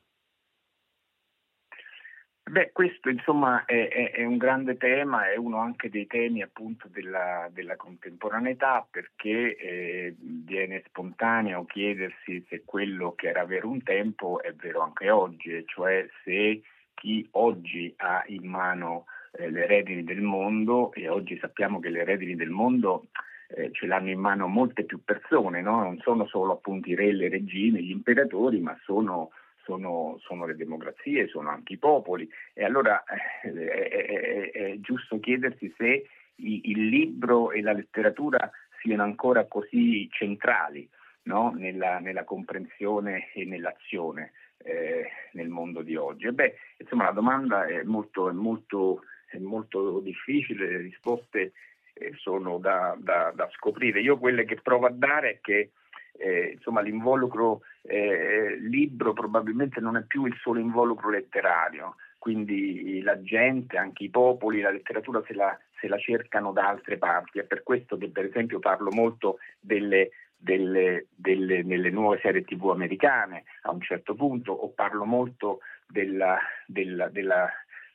Beh, 2.44 2.72
questo 2.72 3.08
insomma 3.08 3.64
è, 3.64 3.88
è, 3.88 4.10
è, 4.10 4.24
un 4.24 4.36
grande 4.36 4.76
tema, 4.76 5.30
è 5.30 5.36
uno 5.36 5.58
anche 5.58 5.88
dei 5.88 6.06
temi 6.06 6.42
appunto 6.42 6.88
della, 6.88 7.48
della 7.52 7.76
contemporaneità 7.76 8.86
perché 8.90 9.56
eh, 9.56 10.14
viene 10.18 10.82
spontaneo 10.86 11.64
chiedersi 11.64 12.44
se 12.48 12.62
quello 12.64 13.14
che 13.14 13.28
era 13.28 13.44
vero 13.46 13.68
un 13.68 13.82
tempo 13.82 14.42
è 14.42 14.52
vero 14.54 14.80
anche 14.80 15.08
oggi, 15.08 15.62
cioè 15.66 16.06
se 16.24 16.62
chi 16.94 17.26
oggi 17.32 17.94
ha 17.98 18.22
in 18.26 18.46
mano 18.46 19.06
eh, 19.32 19.48
le 19.48 19.66
redini 19.66 20.02
del 20.02 20.20
mondo 20.20 20.92
e 20.92 21.08
oggi 21.08 21.38
sappiamo 21.38 21.78
che 21.78 21.90
le 21.90 22.04
redini 22.04 22.34
del 22.34 22.50
mondo 22.50 23.06
eh, 23.48 23.70
ce 23.72 23.86
l'hanno 23.86 24.10
in 24.10 24.18
mano 24.18 24.48
molte 24.48 24.84
più 24.84 25.02
persone, 25.04 25.62
no? 25.62 25.82
non 25.82 25.98
sono 25.98 26.26
solo 26.26 26.54
appunto 26.54 26.90
i 26.90 26.94
re, 26.94 27.12
le 27.12 27.28
regine, 27.28 27.80
gli 27.80 27.90
imperatori, 27.90 28.60
ma 28.60 28.76
sono 28.82 29.30
sono, 29.64 30.18
sono, 30.20 30.46
le 30.46 30.56
democrazie, 30.56 31.28
sono 31.28 31.50
anche 31.50 31.74
i 31.74 31.78
popoli 31.78 32.28
e 32.52 32.64
allora 32.64 33.02
eh, 33.42 33.68
è, 33.68 33.88
è, 33.88 34.50
è, 34.50 34.80
giusto 34.80 35.18
chiedersi 35.20 35.72
se 35.76 36.06
i, 36.36 36.60
il 36.70 36.86
libro 36.88 37.52
e 37.52 37.60
la 37.62 37.72
letteratura 37.72 38.50
siano 38.80 39.02
ancora 39.02 39.46
così 39.46 40.08
centrali 40.10 40.88
no? 41.24 41.52
nella, 41.56 41.98
nella, 42.00 42.24
comprensione 42.24 43.30
e 43.32 43.44
nell'azione 43.44 44.32
eh, 44.58 45.08
nel 45.32 45.48
mondo 45.48 45.82
di 45.82 45.96
oggi. 45.96 46.26
E 46.26 46.32
beh, 46.32 46.54
insomma, 46.78 47.04
la 47.04 47.12
domanda 47.12 47.66
è 47.66 47.82
molto, 47.84 48.32
molto, 48.32 49.04
molto 49.38 50.00
difficile, 50.00 50.68
le 50.68 50.78
risposte 50.78 51.52
eh, 51.94 52.12
sono 52.16 52.58
da, 52.58 52.96
da, 52.98 53.32
da 53.34 53.48
scoprire. 53.52 54.00
Io 54.00 54.18
quelle 54.18 54.44
che 54.44 54.60
provo 54.60 54.86
a 54.86 54.92
dare 54.92 55.30
è 55.30 55.40
che 55.40 55.70
eh, 56.12 56.52
insomma, 56.54 56.80
l'involucro 56.80 57.62
eh, 57.82 58.56
libro 58.60 59.12
probabilmente 59.12 59.80
non 59.80 59.96
è 59.96 60.02
più 60.04 60.24
il 60.26 60.36
solo 60.40 60.60
involucro 60.60 61.10
letterario, 61.10 61.96
quindi 62.18 63.00
la 63.02 63.20
gente, 63.22 63.76
anche 63.76 64.04
i 64.04 64.10
popoli, 64.10 64.60
la 64.60 64.70
letteratura 64.70 65.22
se 65.26 65.34
la, 65.34 65.58
se 65.80 65.88
la 65.88 65.98
cercano 65.98 66.52
da 66.52 66.68
altre 66.68 66.96
parti. 66.96 67.40
È 67.40 67.44
per 67.44 67.62
questo 67.62 67.96
che 67.96 68.08
per 68.10 68.26
esempio 68.26 68.60
parlo 68.60 68.90
molto 68.92 69.38
delle, 69.58 70.10
delle, 70.36 71.06
delle, 71.14 71.62
nelle 71.62 71.90
nuove 71.90 72.20
serie 72.20 72.44
tv 72.44 72.70
americane 72.70 73.44
a 73.62 73.72
un 73.72 73.80
certo 73.80 74.14
punto, 74.14 74.52
o 74.52 74.68
parlo 74.70 75.04
molto 75.04 75.60
della, 75.88 76.38
della, 76.66 77.08
della 77.08 77.50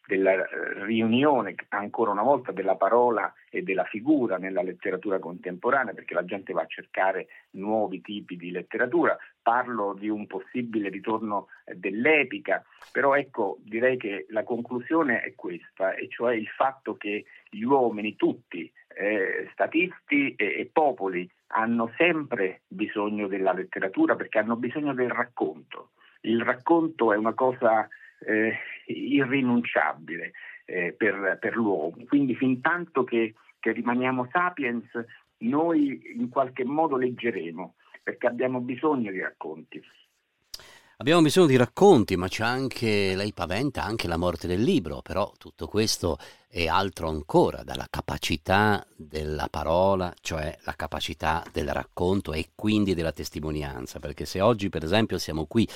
della 0.08 0.32
eh, 0.32 0.86
riunione 0.86 1.54
ancora 1.70 2.12
una 2.12 2.24
volta 2.24 2.52
della 2.52 2.76
parola 2.76 3.32
e 3.50 3.62
della 3.62 3.84
figura 3.84 4.38
nella 4.38 4.63
letteratura 4.63 5.20
contemporanea, 5.20 5.93
perché 5.93 6.13
la 6.13 6.24
gente 6.24 6.54
va 6.54 6.62
a 6.62 6.67
cercare 6.67 7.28
nuovi 7.52 8.02
tipi 8.02 8.38
di 8.38 8.52
letteratura. 8.52 9.17
Parlo 9.41 9.93
di 9.93 10.08
un 10.08 10.26
possibile 10.26 10.89
ritorno 10.89 11.48
eh, 11.65 11.76
dell'epica, 11.76 12.63
però 12.91 13.15
ecco, 13.15 13.58
direi 13.63 13.98
che 13.98 14.26
la 14.30 14.43
conclusione 14.43 15.22
è 15.22 15.36
questa, 15.36 15.93
e 15.93 16.08
cioè 16.08 16.36
il 16.36 16.48
fatto 16.48 16.96
che 16.96 17.26
gli 17.50 17.63
uomini 17.63 18.15
tutti, 18.15 18.72
eh, 18.88 19.50
statisti 19.52 20.34
e, 20.36 20.60
e 20.60 20.70
popoli, 20.72 21.30
hanno 21.48 21.91
sempre 21.98 22.62
bisogno 22.67 23.28
della 23.28 23.54
letteratura 23.54 24.15
perché 24.15 24.39
hanno 24.39 24.56
bisogno 24.56 24.93
del 24.93 25.10
racconto. 25.10 25.91
Il 26.22 26.41
racconto 26.41 27.13
è 27.13 27.17
una 27.17 27.34
cosa 27.34 27.88
eh, 28.19 28.58
irrinunciabile 28.86 30.32
eh, 30.65 30.93
per, 30.97 31.38
per, 31.39 31.56
l'uomo. 31.56 31.95
Quindi 32.08 32.36
fin 32.36 32.62
tanto 32.62 33.03
che, 33.03 33.36
che 33.60 33.71
rimaniamo 33.71 34.27
sapiens, 34.32 34.88
noi 35.39 36.13
in 36.15 36.30
qualche 36.30 36.65
modo 36.65 36.97
leggeremo, 36.97 37.75
perché 38.03 38.27
abbiamo 38.27 38.60
bisogno 38.60 39.12
di 39.12 39.19
racconti. 39.19 39.82
Abbiamo 40.99 41.21
bisogno 41.21 41.45
di 41.45 41.55
racconti, 41.57 42.15
ma 42.15 42.27
c'è 42.27 42.43
anche, 42.43 43.13
lei 43.15 43.31
paventa 43.31 43.83
anche 43.83 44.07
la 44.07 44.17
morte 44.17 44.47
del 44.47 44.63
libro, 44.63 45.03
però 45.03 45.31
tutto 45.38 45.67
questo 45.67 46.17
è 46.47 46.65
altro 46.65 47.07
ancora 47.07 47.62
dalla 47.62 47.86
capacità 47.88 48.83
della 48.95 49.47
parola, 49.47 50.12
cioè 50.21 50.57
la 50.63 50.73
capacità 50.75 51.43
del 51.51 51.71
racconto 51.71 52.33
e 52.33 52.49
quindi 52.55 52.95
della 52.95 53.12
testimonianza, 53.12 53.99
perché 53.99 54.25
se 54.25 54.41
oggi 54.41 54.69
per 54.69 54.83
esempio 54.83 55.19
siamo 55.19 55.45
qui 55.45 55.69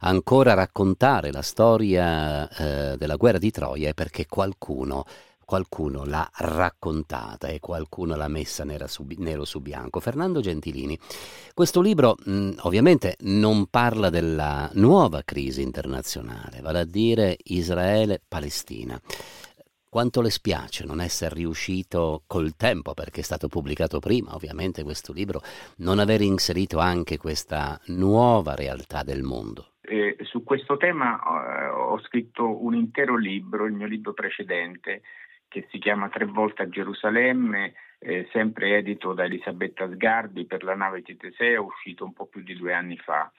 ancora 0.00 0.52
a 0.52 0.56
raccontare 0.56 1.32
la 1.32 1.40
storia 1.40 2.46
eh, 2.46 2.98
della 2.98 3.16
guerra 3.16 3.38
di 3.38 3.50
Troia 3.50 3.88
è 3.88 3.94
perché 3.94 4.26
qualcuno 4.26 5.06
qualcuno 5.46 6.04
l'ha 6.04 6.28
raccontata 6.34 7.46
e 7.48 7.60
qualcuno 7.60 8.16
l'ha 8.16 8.28
messa 8.28 8.66
su, 8.86 9.06
nero 9.16 9.46
su 9.46 9.60
bianco. 9.60 10.00
Fernando 10.00 10.40
Gentilini, 10.40 10.98
questo 11.54 11.80
libro 11.80 12.16
mh, 12.22 12.56
ovviamente 12.62 13.16
non 13.20 13.66
parla 13.66 14.10
della 14.10 14.68
nuova 14.74 15.22
crisi 15.24 15.62
internazionale, 15.62 16.60
vale 16.60 16.80
a 16.80 16.84
dire 16.84 17.36
Israele-Palestina. 17.44 19.00
Quanto 19.88 20.20
le 20.20 20.30
spiace 20.30 20.84
non 20.84 21.00
essere 21.00 21.36
riuscito 21.36 22.24
col 22.26 22.54
tempo, 22.56 22.92
perché 22.92 23.20
è 23.20 23.24
stato 23.24 23.48
pubblicato 23.48 23.98
prima, 23.98 24.34
ovviamente, 24.34 24.82
questo 24.82 25.12
libro, 25.12 25.40
non 25.76 26.00
aver 26.00 26.20
inserito 26.20 26.78
anche 26.78 27.16
questa 27.16 27.80
nuova 27.86 28.54
realtà 28.54 29.02
del 29.04 29.22
mondo? 29.22 29.76
Eh, 29.80 30.16
su 30.24 30.42
questo 30.42 30.76
tema 30.76 31.16
eh, 31.16 31.68
ho 31.68 31.98
scritto 32.00 32.62
un 32.62 32.74
intero 32.74 33.16
libro, 33.16 33.64
il 33.64 33.72
mio 33.72 33.86
libro 33.86 34.12
precedente, 34.12 35.02
che 35.48 35.66
si 35.70 35.78
chiama 35.78 36.08
Tre 36.08 36.24
volte 36.24 36.62
a 36.62 36.68
Gerusalemme, 36.68 37.74
eh, 37.98 38.28
sempre 38.32 38.76
edito 38.76 39.12
da 39.14 39.24
Elisabetta 39.24 39.88
Sgarbi 39.90 40.44
per 40.44 40.62
la 40.62 40.74
nave 40.74 41.02
di 41.02 41.16
Teseo, 41.16 41.64
uscito 41.64 42.04
un 42.04 42.12
po' 42.12 42.26
più 42.26 42.42
di 42.42 42.54
due 42.54 42.72
anni 42.72 42.96
fa. 42.96 43.30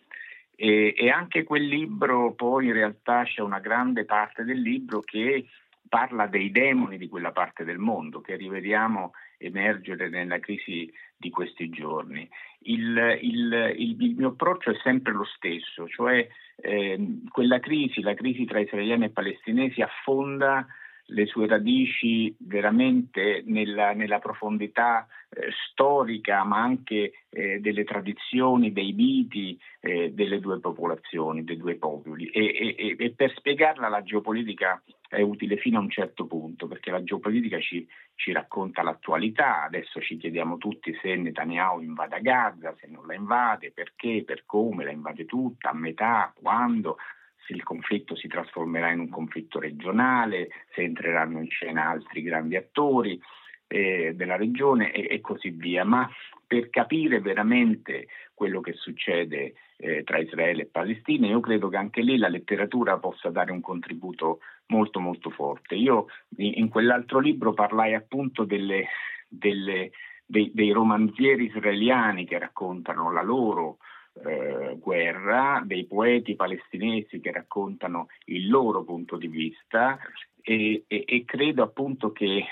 E, 0.56 0.96
e 0.98 1.10
anche 1.10 1.44
quel 1.44 1.68
libro 1.68 2.34
poi 2.34 2.66
in 2.66 2.74
realtà 2.74 3.24
c'è 3.24 3.42
una 3.42 3.60
grande 3.60 4.06
parte 4.06 4.44
del 4.44 4.60
libro 4.60 5.02
che 5.02 5.46
parla 5.88 6.28
dei 6.28 6.52
demoni 6.52 6.98
di 6.98 7.08
quella 7.08 7.32
parte 7.32 7.64
del 7.64 7.78
mondo 7.78 8.22
che 8.22 8.36
rivediamo 8.36 9.14
emergere 9.38 10.10
nella 10.10 10.40
crisi 10.40 10.92
di 11.16 11.30
questi 11.30 11.70
giorni. 11.70 12.28
Il, 12.62 13.20
il, 13.22 13.76
il, 13.78 14.02
il 14.02 14.16
mio 14.16 14.30
approccio 14.30 14.72
è 14.72 14.80
sempre 14.84 15.14
lo 15.14 15.26
stesso, 15.26 15.88
cioè 15.88 16.28
eh, 16.56 17.20
quella 17.30 17.60
crisi, 17.60 18.02
la 18.02 18.16
crisi 18.16 18.46
tra 18.46 18.60
israeliani 18.60 19.06
e 19.06 19.10
palestinesi 19.10 19.82
affonda 19.82 20.66
le 21.08 21.26
sue 21.26 21.48
radici 21.48 22.36
veramente 22.40 23.44
nella, 23.46 23.94
nella 23.94 24.20
profondità 24.20 25.08
eh, 25.30 25.50
storica, 25.70 26.44
ma 26.44 26.62
anche 26.62 27.12
eh, 27.30 27.60
delle 27.60 27.84
tradizioni, 27.84 28.74
dei 28.74 28.92
miti 28.94 29.58
eh, 29.80 30.12
delle 30.12 30.40
due 30.40 30.60
popolazioni, 30.60 31.44
dei 31.44 31.58
due 31.58 31.76
popoli. 31.76 32.28
E, 32.28 32.76
e, 32.78 32.96
e, 32.98 33.12
per 33.12 33.34
spiegarla 33.36 33.88
la 33.88 34.04
geopolitica 34.04 34.82
è 35.08 35.22
utile 35.22 35.56
fino 35.58 35.78
a 35.78 35.82
un 35.82 35.90
certo 35.90 36.26
punto, 36.26 36.68
perché 36.68 36.92
la 36.92 37.04
geopolitica 37.04 37.60
ci, 37.60 37.88
ci, 38.16 38.34
racconta 38.34 38.84
l'attualità, 38.84 39.64
adesso 39.64 40.02
ci 40.02 40.18
chiediamo 40.18 40.58
tutti 40.58 40.98
se 41.02 41.16
Netanyahu 41.16 41.82
invada 41.82 42.20
Gaza, 42.20 42.76
se 42.78 42.88
non 42.88 43.08
la 43.08 43.14
invade, 43.14 43.72
perché, 43.72 44.24
per 44.26 44.44
come, 44.46 44.84
la 44.84 44.92
invade 44.92 45.26
tutta, 45.26 45.70
a 45.70 45.74
metà, 45.74 46.34
quando, 46.36 46.98
se 47.46 47.54
il 47.54 47.64
conflitto 47.64 48.16
si 48.16 48.28
trasformerà 48.28 48.92
in 48.92 49.00
un 49.00 49.10
conflitto 49.10 49.60
regionale, 49.60 50.50
se 50.74 50.82
entreranno 50.82 51.40
in 51.40 51.50
scena 51.50 51.90
altri 51.90 52.22
grandi 52.22 52.56
attori 52.56 53.20
eh, 53.68 54.14
della 54.16 54.36
regione 54.36 54.92
e, 54.92 55.08
e 55.10 55.22
così 55.22 55.50
via. 55.50 55.84
Ma 55.84 56.10
per 56.46 56.70
capire 56.70 57.20
veramente 57.20 58.08
quello 58.34 58.62
che 58.62 58.74
succede 58.74 59.54
eh, 59.78 60.04
tra 60.04 60.18
Israele 60.18 60.64
e 60.64 60.68
Palestina, 60.68 61.28
io 61.28 61.40
credo 61.40 61.70
che 61.70 61.78
anche 61.78 62.02
lì 62.02 62.18
la 62.18 62.30
letteratura 62.30 62.98
possa 62.98 63.30
dare 63.30 63.52
un 63.52 63.62
contributo 63.62 64.40
molto 64.68 65.00
molto 65.00 65.30
forte. 65.30 65.76
Io 65.76 66.08
in, 66.38 66.70
quell'altro 66.70 67.20
libro 67.20 67.54
parlai 67.54 67.94
appunto 67.94 68.44
delle, 68.44 68.88
delle, 69.28 69.92
dei, 70.26 70.52
dei, 70.54 70.72
romanzieri 70.72 71.46
israeliani 71.46 72.26
che 72.26 72.38
raccontano 72.40 73.12
la 73.12 73.22
loro 73.22 73.78
eh, 74.26 74.78
guerra, 74.80 75.62
dei 75.66 75.86
poeti 75.86 76.36
palestinesi 76.36 77.20
che 77.20 77.32
raccontano 77.32 78.08
il 78.26 78.50
loro 78.50 78.84
punto 78.84 79.18
di 79.18 79.28
vista 79.28 79.98
e, 80.42 80.84
e, 80.88 81.04
e 81.06 81.26
credo 81.26 81.64
appunto 81.64 82.12
che 82.12 82.46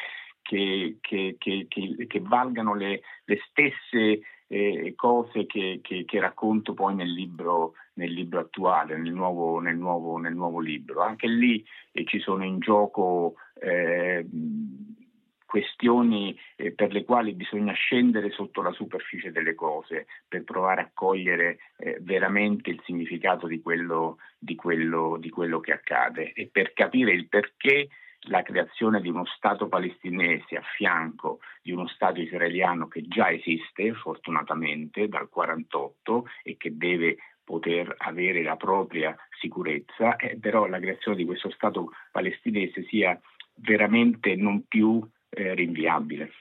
che, 0.46 0.98
che, 1.02 1.38
che, 1.40 1.68
che 1.68 2.20
valgano 2.20 2.76
le, 2.76 3.02
le 3.26 3.40
stesse 3.50 4.22
eh, 4.48 4.94
cose 4.96 5.48
che, 5.48 5.80
racconto 6.20 6.76
poi 6.76 6.94
nel 6.94 7.12
libro, 7.12 7.74
nel 7.94 8.12
libro 8.12 8.42
attuale, 8.42 8.96
nel 8.98 9.12
nuovo, 9.12 9.60
nel, 9.60 9.76
nuovo, 9.76 10.18
nel 10.18 10.36
nuovo, 10.36 10.60
libro. 10.60 11.02
Anche 11.02 11.28
lì 11.28 11.66
eh, 11.92 12.06
ci 12.06 12.20
sono 12.20 12.44
in 12.44 12.60
gioco 12.60 13.36
eh, 13.60 14.26
questioni 15.56 16.38
eh, 16.58 16.74
per 16.74 16.92
le 16.92 17.06
quali 17.06 17.32
bisogna 17.32 17.72
scendere 17.72 18.30
sotto 18.32 18.62
la 18.62 18.74
superficie 18.74 19.32
delle 19.32 19.56
cose 19.56 20.06
per 20.28 20.44
provare 20.44 20.82
a 20.82 20.92
cogliere 20.94 21.60
eh, 21.78 21.98
veramente 22.02 22.72
il 22.72 22.82
significato 22.84 23.48
di 23.48 23.62
quello, 23.62 24.18
di, 24.38 24.56
quello, 24.56 25.16
di 25.18 25.30
quello 25.30 25.62
che 25.62 25.72
accade. 25.72 26.34
E 26.34 26.50
per 26.52 26.74
capire 26.74 27.14
il 27.14 27.30
perché 27.30 27.88
la 28.28 28.42
creazione 28.42 29.00
di 29.00 29.08
uno 29.08 29.24
Stato 29.26 29.70
palestinese 29.70 30.58
a 30.58 30.62
fianco 30.76 31.40
di 31.62 31.72
uno 31.72 31.88
Stato 31.88 32.20
israeliano 32.20 32.90
che 32.90 33.04
già 33.08 33.32
esiste, 33.32 33.94
fortunatamente, 33.94 35.08
dal 35.08 35.30
1948 35.32 36.26
e 36.44 36.58
che 36.58 36.76
deve 36.76 37.16
poter 37.46 37.96
avere 38.00 38.44
la 38.44 38.58
propria 38.58 39.16
sicurezza, 39.40 40.18
eh, 40.18 40.38
però 40.38 40.68
la 40.68 40.80
creazione 40.80 41.16
di 41.16 41.24
questo 41.24 41.50
Stato 41.52 41.92
palestinese 42.12 42.84
sia 42.90 43.18
veramente 43.54 44.36
non 44.36 44.66
più 44.68 45.02
eh, 45.36 45.54
rinviabile. 45.54 46.32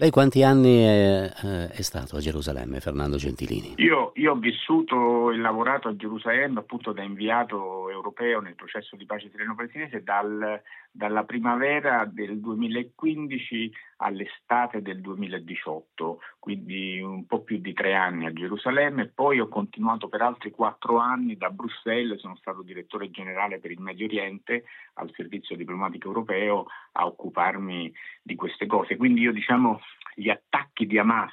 Lei 0.00 0.10
quanti 0.10 0.44
anni 0.44 0.82
è, 0.82 1.32
eh, 1.42 1.68
è, 1.70 1.82
stato 1.82 2.14
a 2.14 2.20
Gerusalemme, 2.20 2.78
Fernando 2.78 3.16
Gentilini? 3.16 3.74
Io, 3.78 4.12
io, 4.14 4.30
ho 4.30 4.36
vissuto 4.36 5.32
e 5.32 5.36
lavorato 5.36 5.88
a 5.88 5.96
Gerusalemme 5.96 6.60
appunto 6.60 6.92
da 6.92 7.02
inviato 7.02 7.90
europeo 7.90 8.38
nel 8.40 8.54
processo 8.54 8.94
di 8.94 9.04
pace 9.06 9.28
sireno-palestinese 9.28 10.04
dal, 10.04 10.62
dalla 10.90 11.24
primavera 11.24 12.04
del 12.04 12.40
2015 12.40 13.72
all'estate 13.98 14.82
del 14.82 15.00
2018, 15.00 16.20
quindi 16.38 17.00
un 17.00 17.26
po' 17.26 17.42
più 17.42 17.58
di 17.58 17.72
tre 17.72 17.94
anni 17.94 18.26
a 18.26 18.32
Gerusalemme. 18.32 19.06
Poi 19.06 19.40
ho 19.40 19.48
continuato 19.48 20.08
per 20.08 20.22
altri 20.22 20.50
quattro 20.50 20.98
anni 20.98 21.36
da 21.36 21.50
Bruxelles, 21.50 22.20
sono 22.20 22.36
stato 22.36 22.62
direttore 22.62 23.10
generale 23.10 23.58
per 23.58 23.70
il 23.70 23.80
Medio 23.80 24.06
Oriente 24.06 24.64
al 24.94 25.12
servizio 25.14 25.56
diplomatico 25.56 26.08
europeo 26.08 26.66
a 26.92 27.06
occuparmi 27.06 27.92
di 28.22 28.34
queste 28.34 28.66
cose. 28.66 28.96
Quindi 28.96 29.20
io 29.20 29.32
diciamo 29.32 29.80
gli 30.14 30.30
attacchi 30.30 30.86
di 30.86 30.98
Hamas 30.98 31.32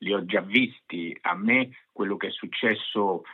li 0.00 0.12
ho 0.12 0.24
già 0.24 0.40
visti, 0.40 1.16
a 1.22 1.34
me 1.34 1.70
quello 1.92 2.16
che 2.16 2.28
è 2.28 2.30
successo 2.30 3.24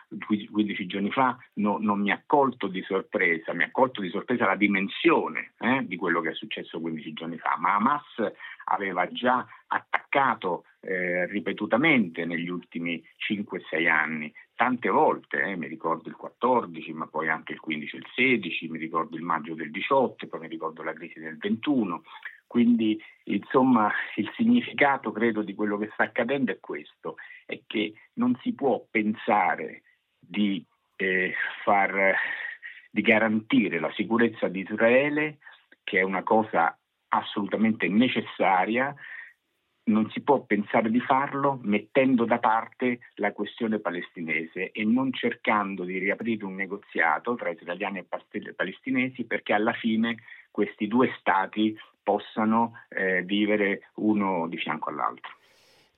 15 0.50 0.86
giorni 0.86 1.10
fa 1.10 1.36
no, 1.54 1.78
non 1.80 2.00
mi 2.00 2.10
ha 2.10 2.22
colto 2.26 2.66
di 2.66 2.82
sorpresa, 2.82 3.54
mi 3.54 3.62
ha 3.62 3.70
colto 3.70 4.00
di 4.00 4.08
sorpresa 4.08 4.46
la 4.46 4.56
dimensione 4.56 5.52
eh, 5.58 5.84
di 5.86 5.96
quello 5.96 6.20
che 6.20 6.30
è 6.30 6.34
successo 6.34 6.80
15 6.80 7.12
giorni 7.12 7.38
fa, 7.38 7.56
ma 7.58 7.74
Hamas 7.74 8.32
aveva 8.64 9.06
già 9.12 9.46
attaccato 9.68 10.64
eh, 10.80 11.26
ripetutamente 11.26 12.24
negli 12.24 12.48
ultimi 12.48 13.02
5-6 13.28 13.88
anni, 13.88 14.32
tante 14.54 14.88
volte, 14.88 15.42
eh, 15.42 15.56
mi 15.56 15.68
ricordo 15.68 16.08
il 16.08 16.16
14, 16.16 16.92
ma 16.92 17.06
poi 17.06 17.28
anche 17.28 17.52
il 17.52 17.60
15 17.60 17.96
e 17.96 17.98
il 17.98 18.06
16, 18.14 18.68
mi 18.68 18.78
ricordo 18.78 19.16
il 19.16 19.22
maggio 19.22 19.54
del 19.54 19.70
18, 19.70 20.26
poi 20.26 20.40
mi 20.40 20.48
ricordo 20.48 20.82
la 20.82 20.92
crisi 20.92 21.20
del 21.20 21.36
21. 21.36 22.02
Quindi, 22.46 23.00
insomma, 23.24 23.92
il 24.16 24.30
significato, 24.36 25.10
credo, 25.12 25.42
di 25.42 25.54
quello 25.54 25.76
che 25.78 25.90
sta 25.92 26.04
accadendo 26.04 26.52
è 26.52 26.60
questo, 26.60 27.16
è 27.44 27.60
che 27.66 27.94
non 28.14 28.38
si 28.42 28.54
può 28.54 28.84
pensare 28.90 29.82
di, 30.18 30.64
eh, 30.96 31.34
far, 31.64 32.14
di 32.90 33.02
garantire 33.02 33.80
la 33.80 33.92
sicurezza 33.92 34.48
di 34.48 34.60
Israele, 34.60 35.38
che 35.82 35.98
è 35.98 36.02
una 36.02 36.22
cosa 36.22 36.76
assolutamente 37.08 37.88
necessaria, 37.88 38.94
non 39.86 40.10
si 40.10 40.20
può 40.20 40.40
pensare 40.42 40.90
di 40.90 41.00
farlo 41.00 41.60
mettendo 41.62 42.24
da 42.24 42.38
parte 42.38 43.00
la 43.16 43.32
questione 43.32 43.78
palestinese 43.78 44.72
e 44.72 44.84
non 44.84 45.12
cercando 45.12 45.84
di 45.84 45.98
riaprire 45.98 46.44
un 46.44 46.56
negoziato 46.56 47.34
tra 47.36 47.50
israeliani 47.50 47.98
e 47.98 48.52
palestinesi 48.54 49.24
perché 49.24 49.52
alla 49.52 49.72
fine 49.74 50.16
questi 50.56 50.88
due 50.88 51.14
stati 51.20 51.76
possano 52.02 52.72
eh, 52.88 53.22
vivere 53.24 53.90
uno 53.96 54.48
di 54.48 54.56
fianco 54.56 54.88
all'altro. 54.88 55.34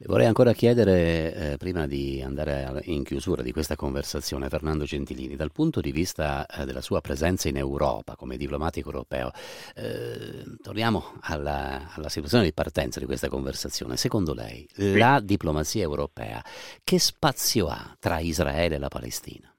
Le 0.00 0.06
vorrei 0.08 0.26
ancora 0.26 0.52
chiedere, 0.52 1.52
eh, 1.52 1.56
prima 1.58 1.86
di 1.86 2.20
andare 2.20 2.80
in 2.86 3.04
chiusura 3.04 3.42
di 3.42 3.52
questa 3.52 3.76
conversazione, 3.76 4.48
Fernando 4.48 4.82
Gentilini, 4.82 5.36
dal 5.36 5.52
punto 5.52 5.80
di 5.80 5.92
vista 5.92 6.44
eh, 6.46 6.64
della 6.64 6.80
sua 6.80 7.00
presenza 7.00 7.48
in 7.48 7.56
Europa 7.56 8.16
come 8.16 8.36
diplomatico 8.36 8.90
europeo, 8.90 9.30
eh, 9.76 10.42
torniamo 10.60 11.14
alla, 11.20 11.94
alla, 11.94 12.08
situazione 12.08 12.44
di 12.44 12.52
partenza 12.52 12.98
di 12.98 13.06
questa 13.06 13.28
conversazione. 13.28 13.96
Secondo 13.96 14.34
lei, 14.34 14.66
sì. 14.72 14.96
la 14.96 15.20
diplomazia 15.20 15.82
europea 15.82 16.42
che 16.82 16.98
spazio 16.98 17.68
ha 17.68 17.96
tra 18.00 18.18
Israele 18.18 18.74
e 18.74 18.78
la 18.78 18.88
Palestina? 18.88 19.52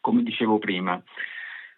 Come 0.00 0.22
dicevo 0.22 0.58
prima, 0.58 1.02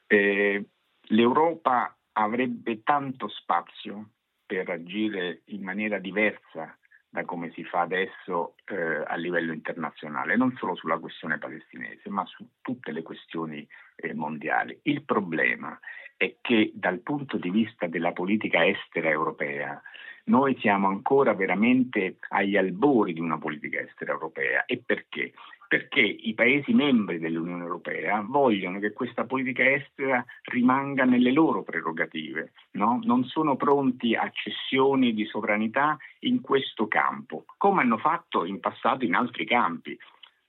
eh, 0.07 0.64
l'Europa 1.08 1.96
avrebbe 2.12 2.82
tanto 2.82 3.28
spazio 3.28 4.10
per 4.46 4.70
agire 4.70 5.42
in 5.46 5.62
maniera 5.62 5.98
diversa 5.98 6.76
da 7.08 7.24
come 7.24 7.50
si 7.52 7.64
fa 7.64 7.80
adesso 7.80 8.56
eh, 8.66 9.02
a 9.06 9.14
livello 9.16 9.52
internazionale, 9.52 10.36
non 10.36 10.54
solo 10.56 10.74
sulla 10.74 10.98
questione 10.98 11.38
palestinese, 11.38 12.10
ma 12.10 12.24
su 12.26 12.46
tutte 12.60 12.92
le 12.92 13.02
questioni 13.02 13.66
eh, 13.96 14.12
mondiali. 14.12 14.78
Il 14.82 15.02
problema 15.02 15.78
è 16.16 16.36
che 16.40 16.72
dal 16.74 17.00
punto 17.00 17.38
di 17.38 17.50
vista 17.50 17.86
della 17.86 18.12
politica 18.12 18.66
estera 18.66 19.08
europea 19.08 19.80
noi 20.24 20.58
siamo 20.58 20.88
ancora 20.88 21.34
veramente 21.34 22.18
agli 22.28 22.56
albori 22.56 23.12
di 23.12 23.20
una 23.20 23.38
politica 23.38 23.80
estera 23.80 24.12
europea. 24.12 24.64
E 24.66 24.82
perché? 24.84 25.32
Perché 25.68 26.00
i 26.00 26.33
Paesi 26.35 26.72
membri 26.72 27.18
dell'Unione 27.18 27.64
Europea 27.64 28.24
vogliono 28.24 28.79
che 28.79 28.92
questa 28.92 29.24
politica 29.24 29.68
estera 29.68 30.24
rimanga 30.44 31.05
nelle 31.05 31.33
loro 31.33 31.62
prerogative, 31.62 32.52
no? 32.72 33.00
non 33.02 33.24
sono 33.24 33.57
pronti 33.57 34.14
a 34.14 34.31
cessioni 34.31 35.12
di 35.12 35.24
sovranità 35.24 35.96
in 36.20 36.40
questo 36.40 36.87
campo, 36.87 37.44
come 37.57 37.83
hanno 37.83 37.98
fatto 37.98 38.44
in 38.44 38.61
passato 38.61 39.05
in 39.05 39.14
altri 39.14 39.44
campi. 39.44 39.98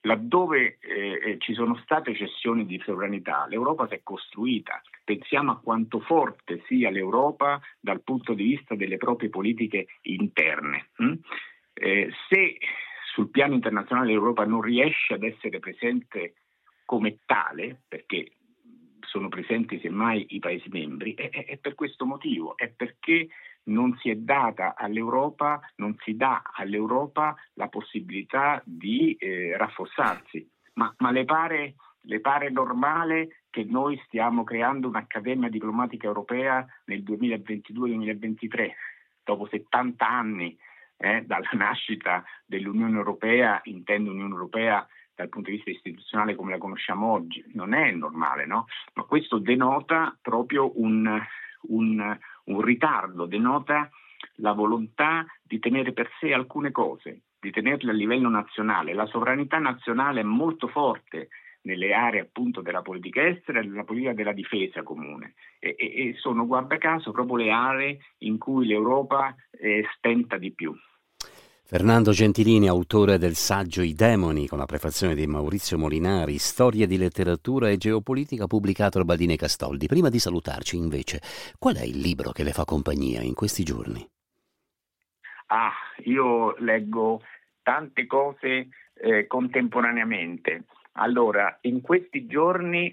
Laddove 0.02 0.78
eh, 0.80 1.20
eh, 1.22 1.36
ci 1.38 1.52
sono 1.54 1.74
state 1.82 2.14
cessioni 2.14 2.64
di 2.64 2.80
sovranità, 2.84 3.46
l'Europa 3.48 3.88
si 3.88 3.94
è 3.94 4.00
costruita. 4.04 4.80
Pensiamo 5.04 5.50
a 5.50 5.60
quanto 5.60 5.98
forte 5.98 6.62
sia 6.66 6.90
l'Europa 6.90 7.60
dal 7.80 8.02
punto 8.02 8.34
di 8.34 8.44
vista 8.44 8.76
delle 8.76 8.96
proprie 8.96 9.28
politiche 9.28 9.86
interne. 10.02 10.90
Hm? 10.98 11.14
Eh, 11.74 12.10
se 12.28 12.58
sul 13.18 13.30
piano 13.30 13.54
internazionale 13.54 14.12
l'Europa 14.12 14.44
non 14.44 14.60
riesce 14.60 15.14
ad 15.14 15.24
essere 15.24 15.58
presente 15.58 16.34
come 16.84 17.18
tale, 17.26 17.82
perché 17.88 18.34
sono 19.00 19.26
presenti 19.26 19.80
semmai 19.80 20.24
i 20.28 20.38
Paesi 20.38 20.68
membri, 20.68 21.14
è, 21.14 21.28
è, 21.28 21.44
è 21.46 21.56
per 21.56 21.74
questo 21.74 22.06
motivo, 22.06 22.56
è 22.56 22.68
perché 22.68 23.26
non 23.64 23.96
si 23.98 24.10
è 24.10 24.14
data 24.14 24.76
all'Europa, 24.76 25.60
non 25.76 25.96
si 26.04 26.14
dà 26.14 26.42
all'Europa 26.54 27.34
la 27.54 27.66
possibilità 27.66 28.62
di 28.64 29.14
eh, 29.14 29.56
rafforzarsi. 29.56 30.48
Ma, 30.74 30.94
ma 30.98 31.10
le, 31.10 31.24
pare, 31.24 31.74
le, 32.02 32.20
pare, 32.20 32.50
normale 32.50 33.42
che 33.50 33.64
noi 33.64 34.00
stiamo 34.06 34.44
creando 34.44 34.86
un'Accademia 34.86 35.48
diplomatica 35.48 36.06
europea 36.06 36.64
nel 36.84 37.02
2022-2023, 37.02 38.70
dopo 39.24 39.48
70 39.48 40.08
anni 40.08 40.56
eh, 40.98 41.22
dalla 41.24 41.48
nascita 41.52 42.24
dell'Unione 42.44 42.96
Europea, 42.96 43.60
intendo 43.64 44.10
Unione 44.10 44.34
Europea 44.34 44.86
dal 45.14 45.28
punto 45.28 45.50
di 45.50 45.56
vista 45.56 45.70
istituzionale 45.70 46.34
come 46.36 46.52
la 46.52 46.58
conosciamo 46.58 47.10
oggi, 47.10 47.42
non 47.54 47.74
è 47.74 47.90
normale, 47.90 48.46
no? 48.46 48.66
Ma 48.94 49.02
questo 49.02 49.38
denota 49.38 50.16
proprio 50.20 50.78
un, 50.80 51.20
un, 51.62 52.18
un 52.44 52.60
ritardo, 52.60 53.26
denota 53.26 53.90
la 54.36 54.52
volontà 54.52 55.26
di 55.42 55.58
tenere 55.58 55.92
per 55.92 56.08
sé 56.20 56.32
alcune 56.32 56.70
cose, 56.70 57.22
di 57.40 57.50
tenerle 57.50 57.90
a 57.90 57.94
livello 57.94 58.28
nazionale. 58.28 58.94
La 58.94 59.06
sovranità 59.06 59.58
nazionale 59.58 60.20
è 60.20 60.24
molto 60.24 60.68
forte 60.68 61.28
nelle 61.68 61.92
aree 61.92 62.20
appunto 62.20 62.62
della 62.62 62.80
politica 62.80 63.26
estera 63.26 63.60
e 63.60 63.66
della 63.66 63.84
politica 63.84 64.14
della 64.14 64.32
difesa 64.32 64.82
comune 64.82 65.34
e, 65.58 65.76
e, 65.78 66.14
sono 66.16 66.46
guarda 66.46 66.78
caso 66.78 67.12
proprio 67.12 67.36
le 67.36 67.50
aree 67.50 67.98
in 68.18 68.38
cui 68.38 68.66
l'Europa 68.66 69.34
eh, 69.50 69.84
stenta 69.96 70.38
di 70.38 70.50
più. 70.52 70.74
Fernando 71.70 72.12
Gentilini, 72.12 72.66
autore 72.66 73.18
del 73.18 73.34
saggio 73.34 73.82
I 73.82 73.92
demoni, 73.92 74.46
con 74.46 74.56
la 74.56 74.64
prefazione 74.64 75.14
di 75.14 75.26
Maurizio 75.26 75.76
Molinari, 75.76 76.38
Storie 76.38 76.86
di 76.86 76.96
letteratura 76.96 77.68
e 77.68 77.76
geopolitica, 77.76 78.46
pubblicato 78.46 78.96
da 78.96 79.04
Baldini 79.04 79.36
Castoldi. 79.36 79.86
Prima 79.86 80.08
di 80.08 80.18
salutarci, 80.18 80.78
invece, 80.78 81.20
qual 81.58 81.76
è 81.76 81.82
il 81.82 81.98
libro 81.98 82.30
che 82.30 82.42
le 82.42 82.52
fa 82.52 82.64
compagnia 82.64 83.20
in 83.20 83.34
questi 83.34 83.64
giorni? 83.64 84.02
Ah, 85.48 85.74
io 86.04 86.56
leggo 86.60 87.20
tante 87.62 88.06
cose 88.06 88.68
eh, 88.94 89.26
contemporaneamente. 89.26 90.64
Allora, 91.00 91.58
in 91.62 91.80
questi 91.80 92.26
giorni 92.26 92.92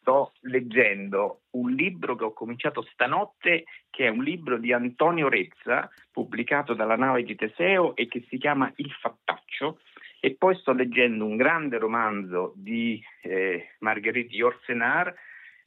sto 0.00 0.32
leggendo 0.42 1.42
un 1.50 1.72
libro 1.72 2.16
che 2.16 2.24
ho 2.24 2.32
cominciato 2.32 2.82
stanotte, 2.92 3.64
che 3.90 4.06
è 4.06 4.08
un 4.08 4.22
libro 4.22 4.58
di 4.58 4.72
Antonio 4.72 5.28
Rezza, 5.28 5.90
pubblicato 6.10 6.74
dalla 6.74 6.96
nave 6.96 7.22
di 7.22 7.34
Teseo 7.34 7.94
e 7.96 8.06
che 8.08 8.24
si 8.28 8.38
chiama 8.38 8.70
Il 8.76 8.90
Fattaccio. 8.92 9.80
E 10.20 10.34
poi 10.34 10.56
sto 10.56 10.72
leggendo 10.72 11.24
un 11.24 11.36
grande 11.36 11.78
romanzo 11.78 12.52
di 12.56 13.02
eh, 13.22 13.74
Marguerite 13.80 14.34
Yourcenar, 14.34 15.14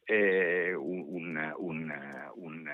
eh, 0.04 0.74
un, 0.74 1.54
un, 1.58 2.34
un, 2.36 2.70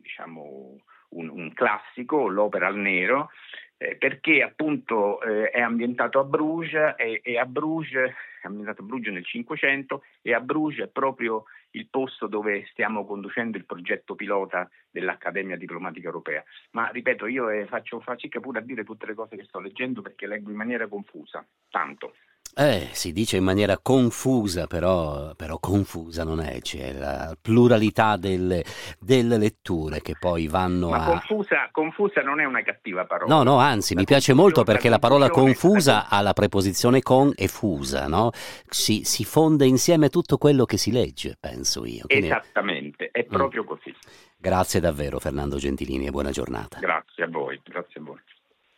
diciamo, 0.00 0.80
un, 1.10 1.52
classico, 1.52 2.28
l'opera 2.28 2.66
al 2.66 2.76
nero, 2.76 3.30
eh, 3.78 3.96
perché 3.96 4.42
appunto 4.42 5.22
eh, 5.22 5.50
è 5.50 5.60
ambientato 5.60 6.18
a 6.18 6.24
Bruges 6.24 6.94
e, 6.96 7.20
e, 7.22 7.38
a 7.38 7.46
Bruges, 7.46 8.10
è 8.42 8.46
ambientato 8.46 8.82
a 8.82 8.84
Bruges 8.84 9.12
nel 9.12 9.24
Cinquecento 9.24 10.02
e 10.20 10.34
a 10.34 10.40
Bruges 10.40 10.86
è 10.86 10.88
proprio 10.88 11.44
il 11.70 11.88
posto 11.88 12.26
dove 12.26 12.66
stiamo 12.70 13.06
conducendo 13.06 13.56
il 13.56 13.64
progetto 13.64 14.14
pilota 14.14 14.68
dell'Accademia 14.90 15.56
Diplomatica 15.56 16.06
Europea. 16.06 16.42
Ma 16.72 16.88
ripeto, 16.88 17.26
io 17.26 17.48
eh, 17.50 17.66
faccio 17.66 18.00
fatica 18.00 18.40
pure 18.40 18.58
a 18.58 18.62
dire 18.62 18.84
tutte 18.84 19.06
le 19.06 19.14
cose 19.14 19.36
che 19.36 19.44
sto 19.44 19.60
leggendo 19.60 20.02
perché 20.02 20.26
leggo 20.26 20.50
in 20.50 20.56
maniera 20.56 20.88
confusa, 20.88 21.46
tanto. 21.70 22.14
Eh, 22.54 22.88
si 22.92 23.12
dice 23.12 23.36
in 23.36 23.44
maniera 23.44 23.78
confusa, 23.78 24.66
però, 24.66 25.34
però 25.36 25.58
confusa 25.58 26.24
non 26.24 26.40
è, 26.40 26.60
c'è 26.60 26.92
la 26.92 27.36
pluralità 27.40 28.16
delle, 28.16 28.64
delle 28.98 29.38
letture 29.38 30.00
che 30.00 30.14
poi 30.18 30.48
vanno 30.48 30.90
Ma 30.90 31.04
a... 31.04 31.10
Confusa, 31.10 31.68
confusa 31.70 32.20
non 32.22 32.40
è 32.40 32.44
una 32.44 32.62
cattiva 32.62 33.04
parola. 33.04 33.32
No, 33.32 33.42
no, 33.42 33.58
anzi, 33.58 33.94
la 33.94 34.00
mi 34.00 34.06
piace 34.06 34.32
molto 34.32 34.64
perché 34.64 34.88
la 34.88 34.98
parola 34.98 35.30
confusa 35.30 36.08
ha 36.08 36.20
la 36.20 36.32
preposizione 36.32 37.00
con 37.00 37.32
e 37.36 37.46
fusa, 37.48 38.08
no? 38.08 38.30
Si, 38.68 39.04
si, 39.04 39.24
fonde 39.24 39.66
insieme 39.66 40.08
tutto 40.08 40.36
quello 40.36 40.64
che 40.64 40.78
si 40.78 40.90
legge, 40.90 41.36
penso 41.38 41.84
io. 41.84 42.06
Quindi... 42.06 42.26
Esattamente, 42.26 43.10
è 43.12 43.24
mm. 43.24 43.32
proprio 43.32 43.62
mm. 43.62 43.66
così. 43.66 43.94
Grazie 44.36 44.80
davvero 44.80 45.18
Fernando 45.18 45.56
Gentilini 45.56 46.06
e 46.06 46.10
buona 46.10 46.30
giornata. 46.30 46.78
Grazie 46.78 47.24
a 47.24 47.28
voi, 47.28 47.60
grazie 47.64 48.00
a 48.00 48.04
voi. 48.04 48.20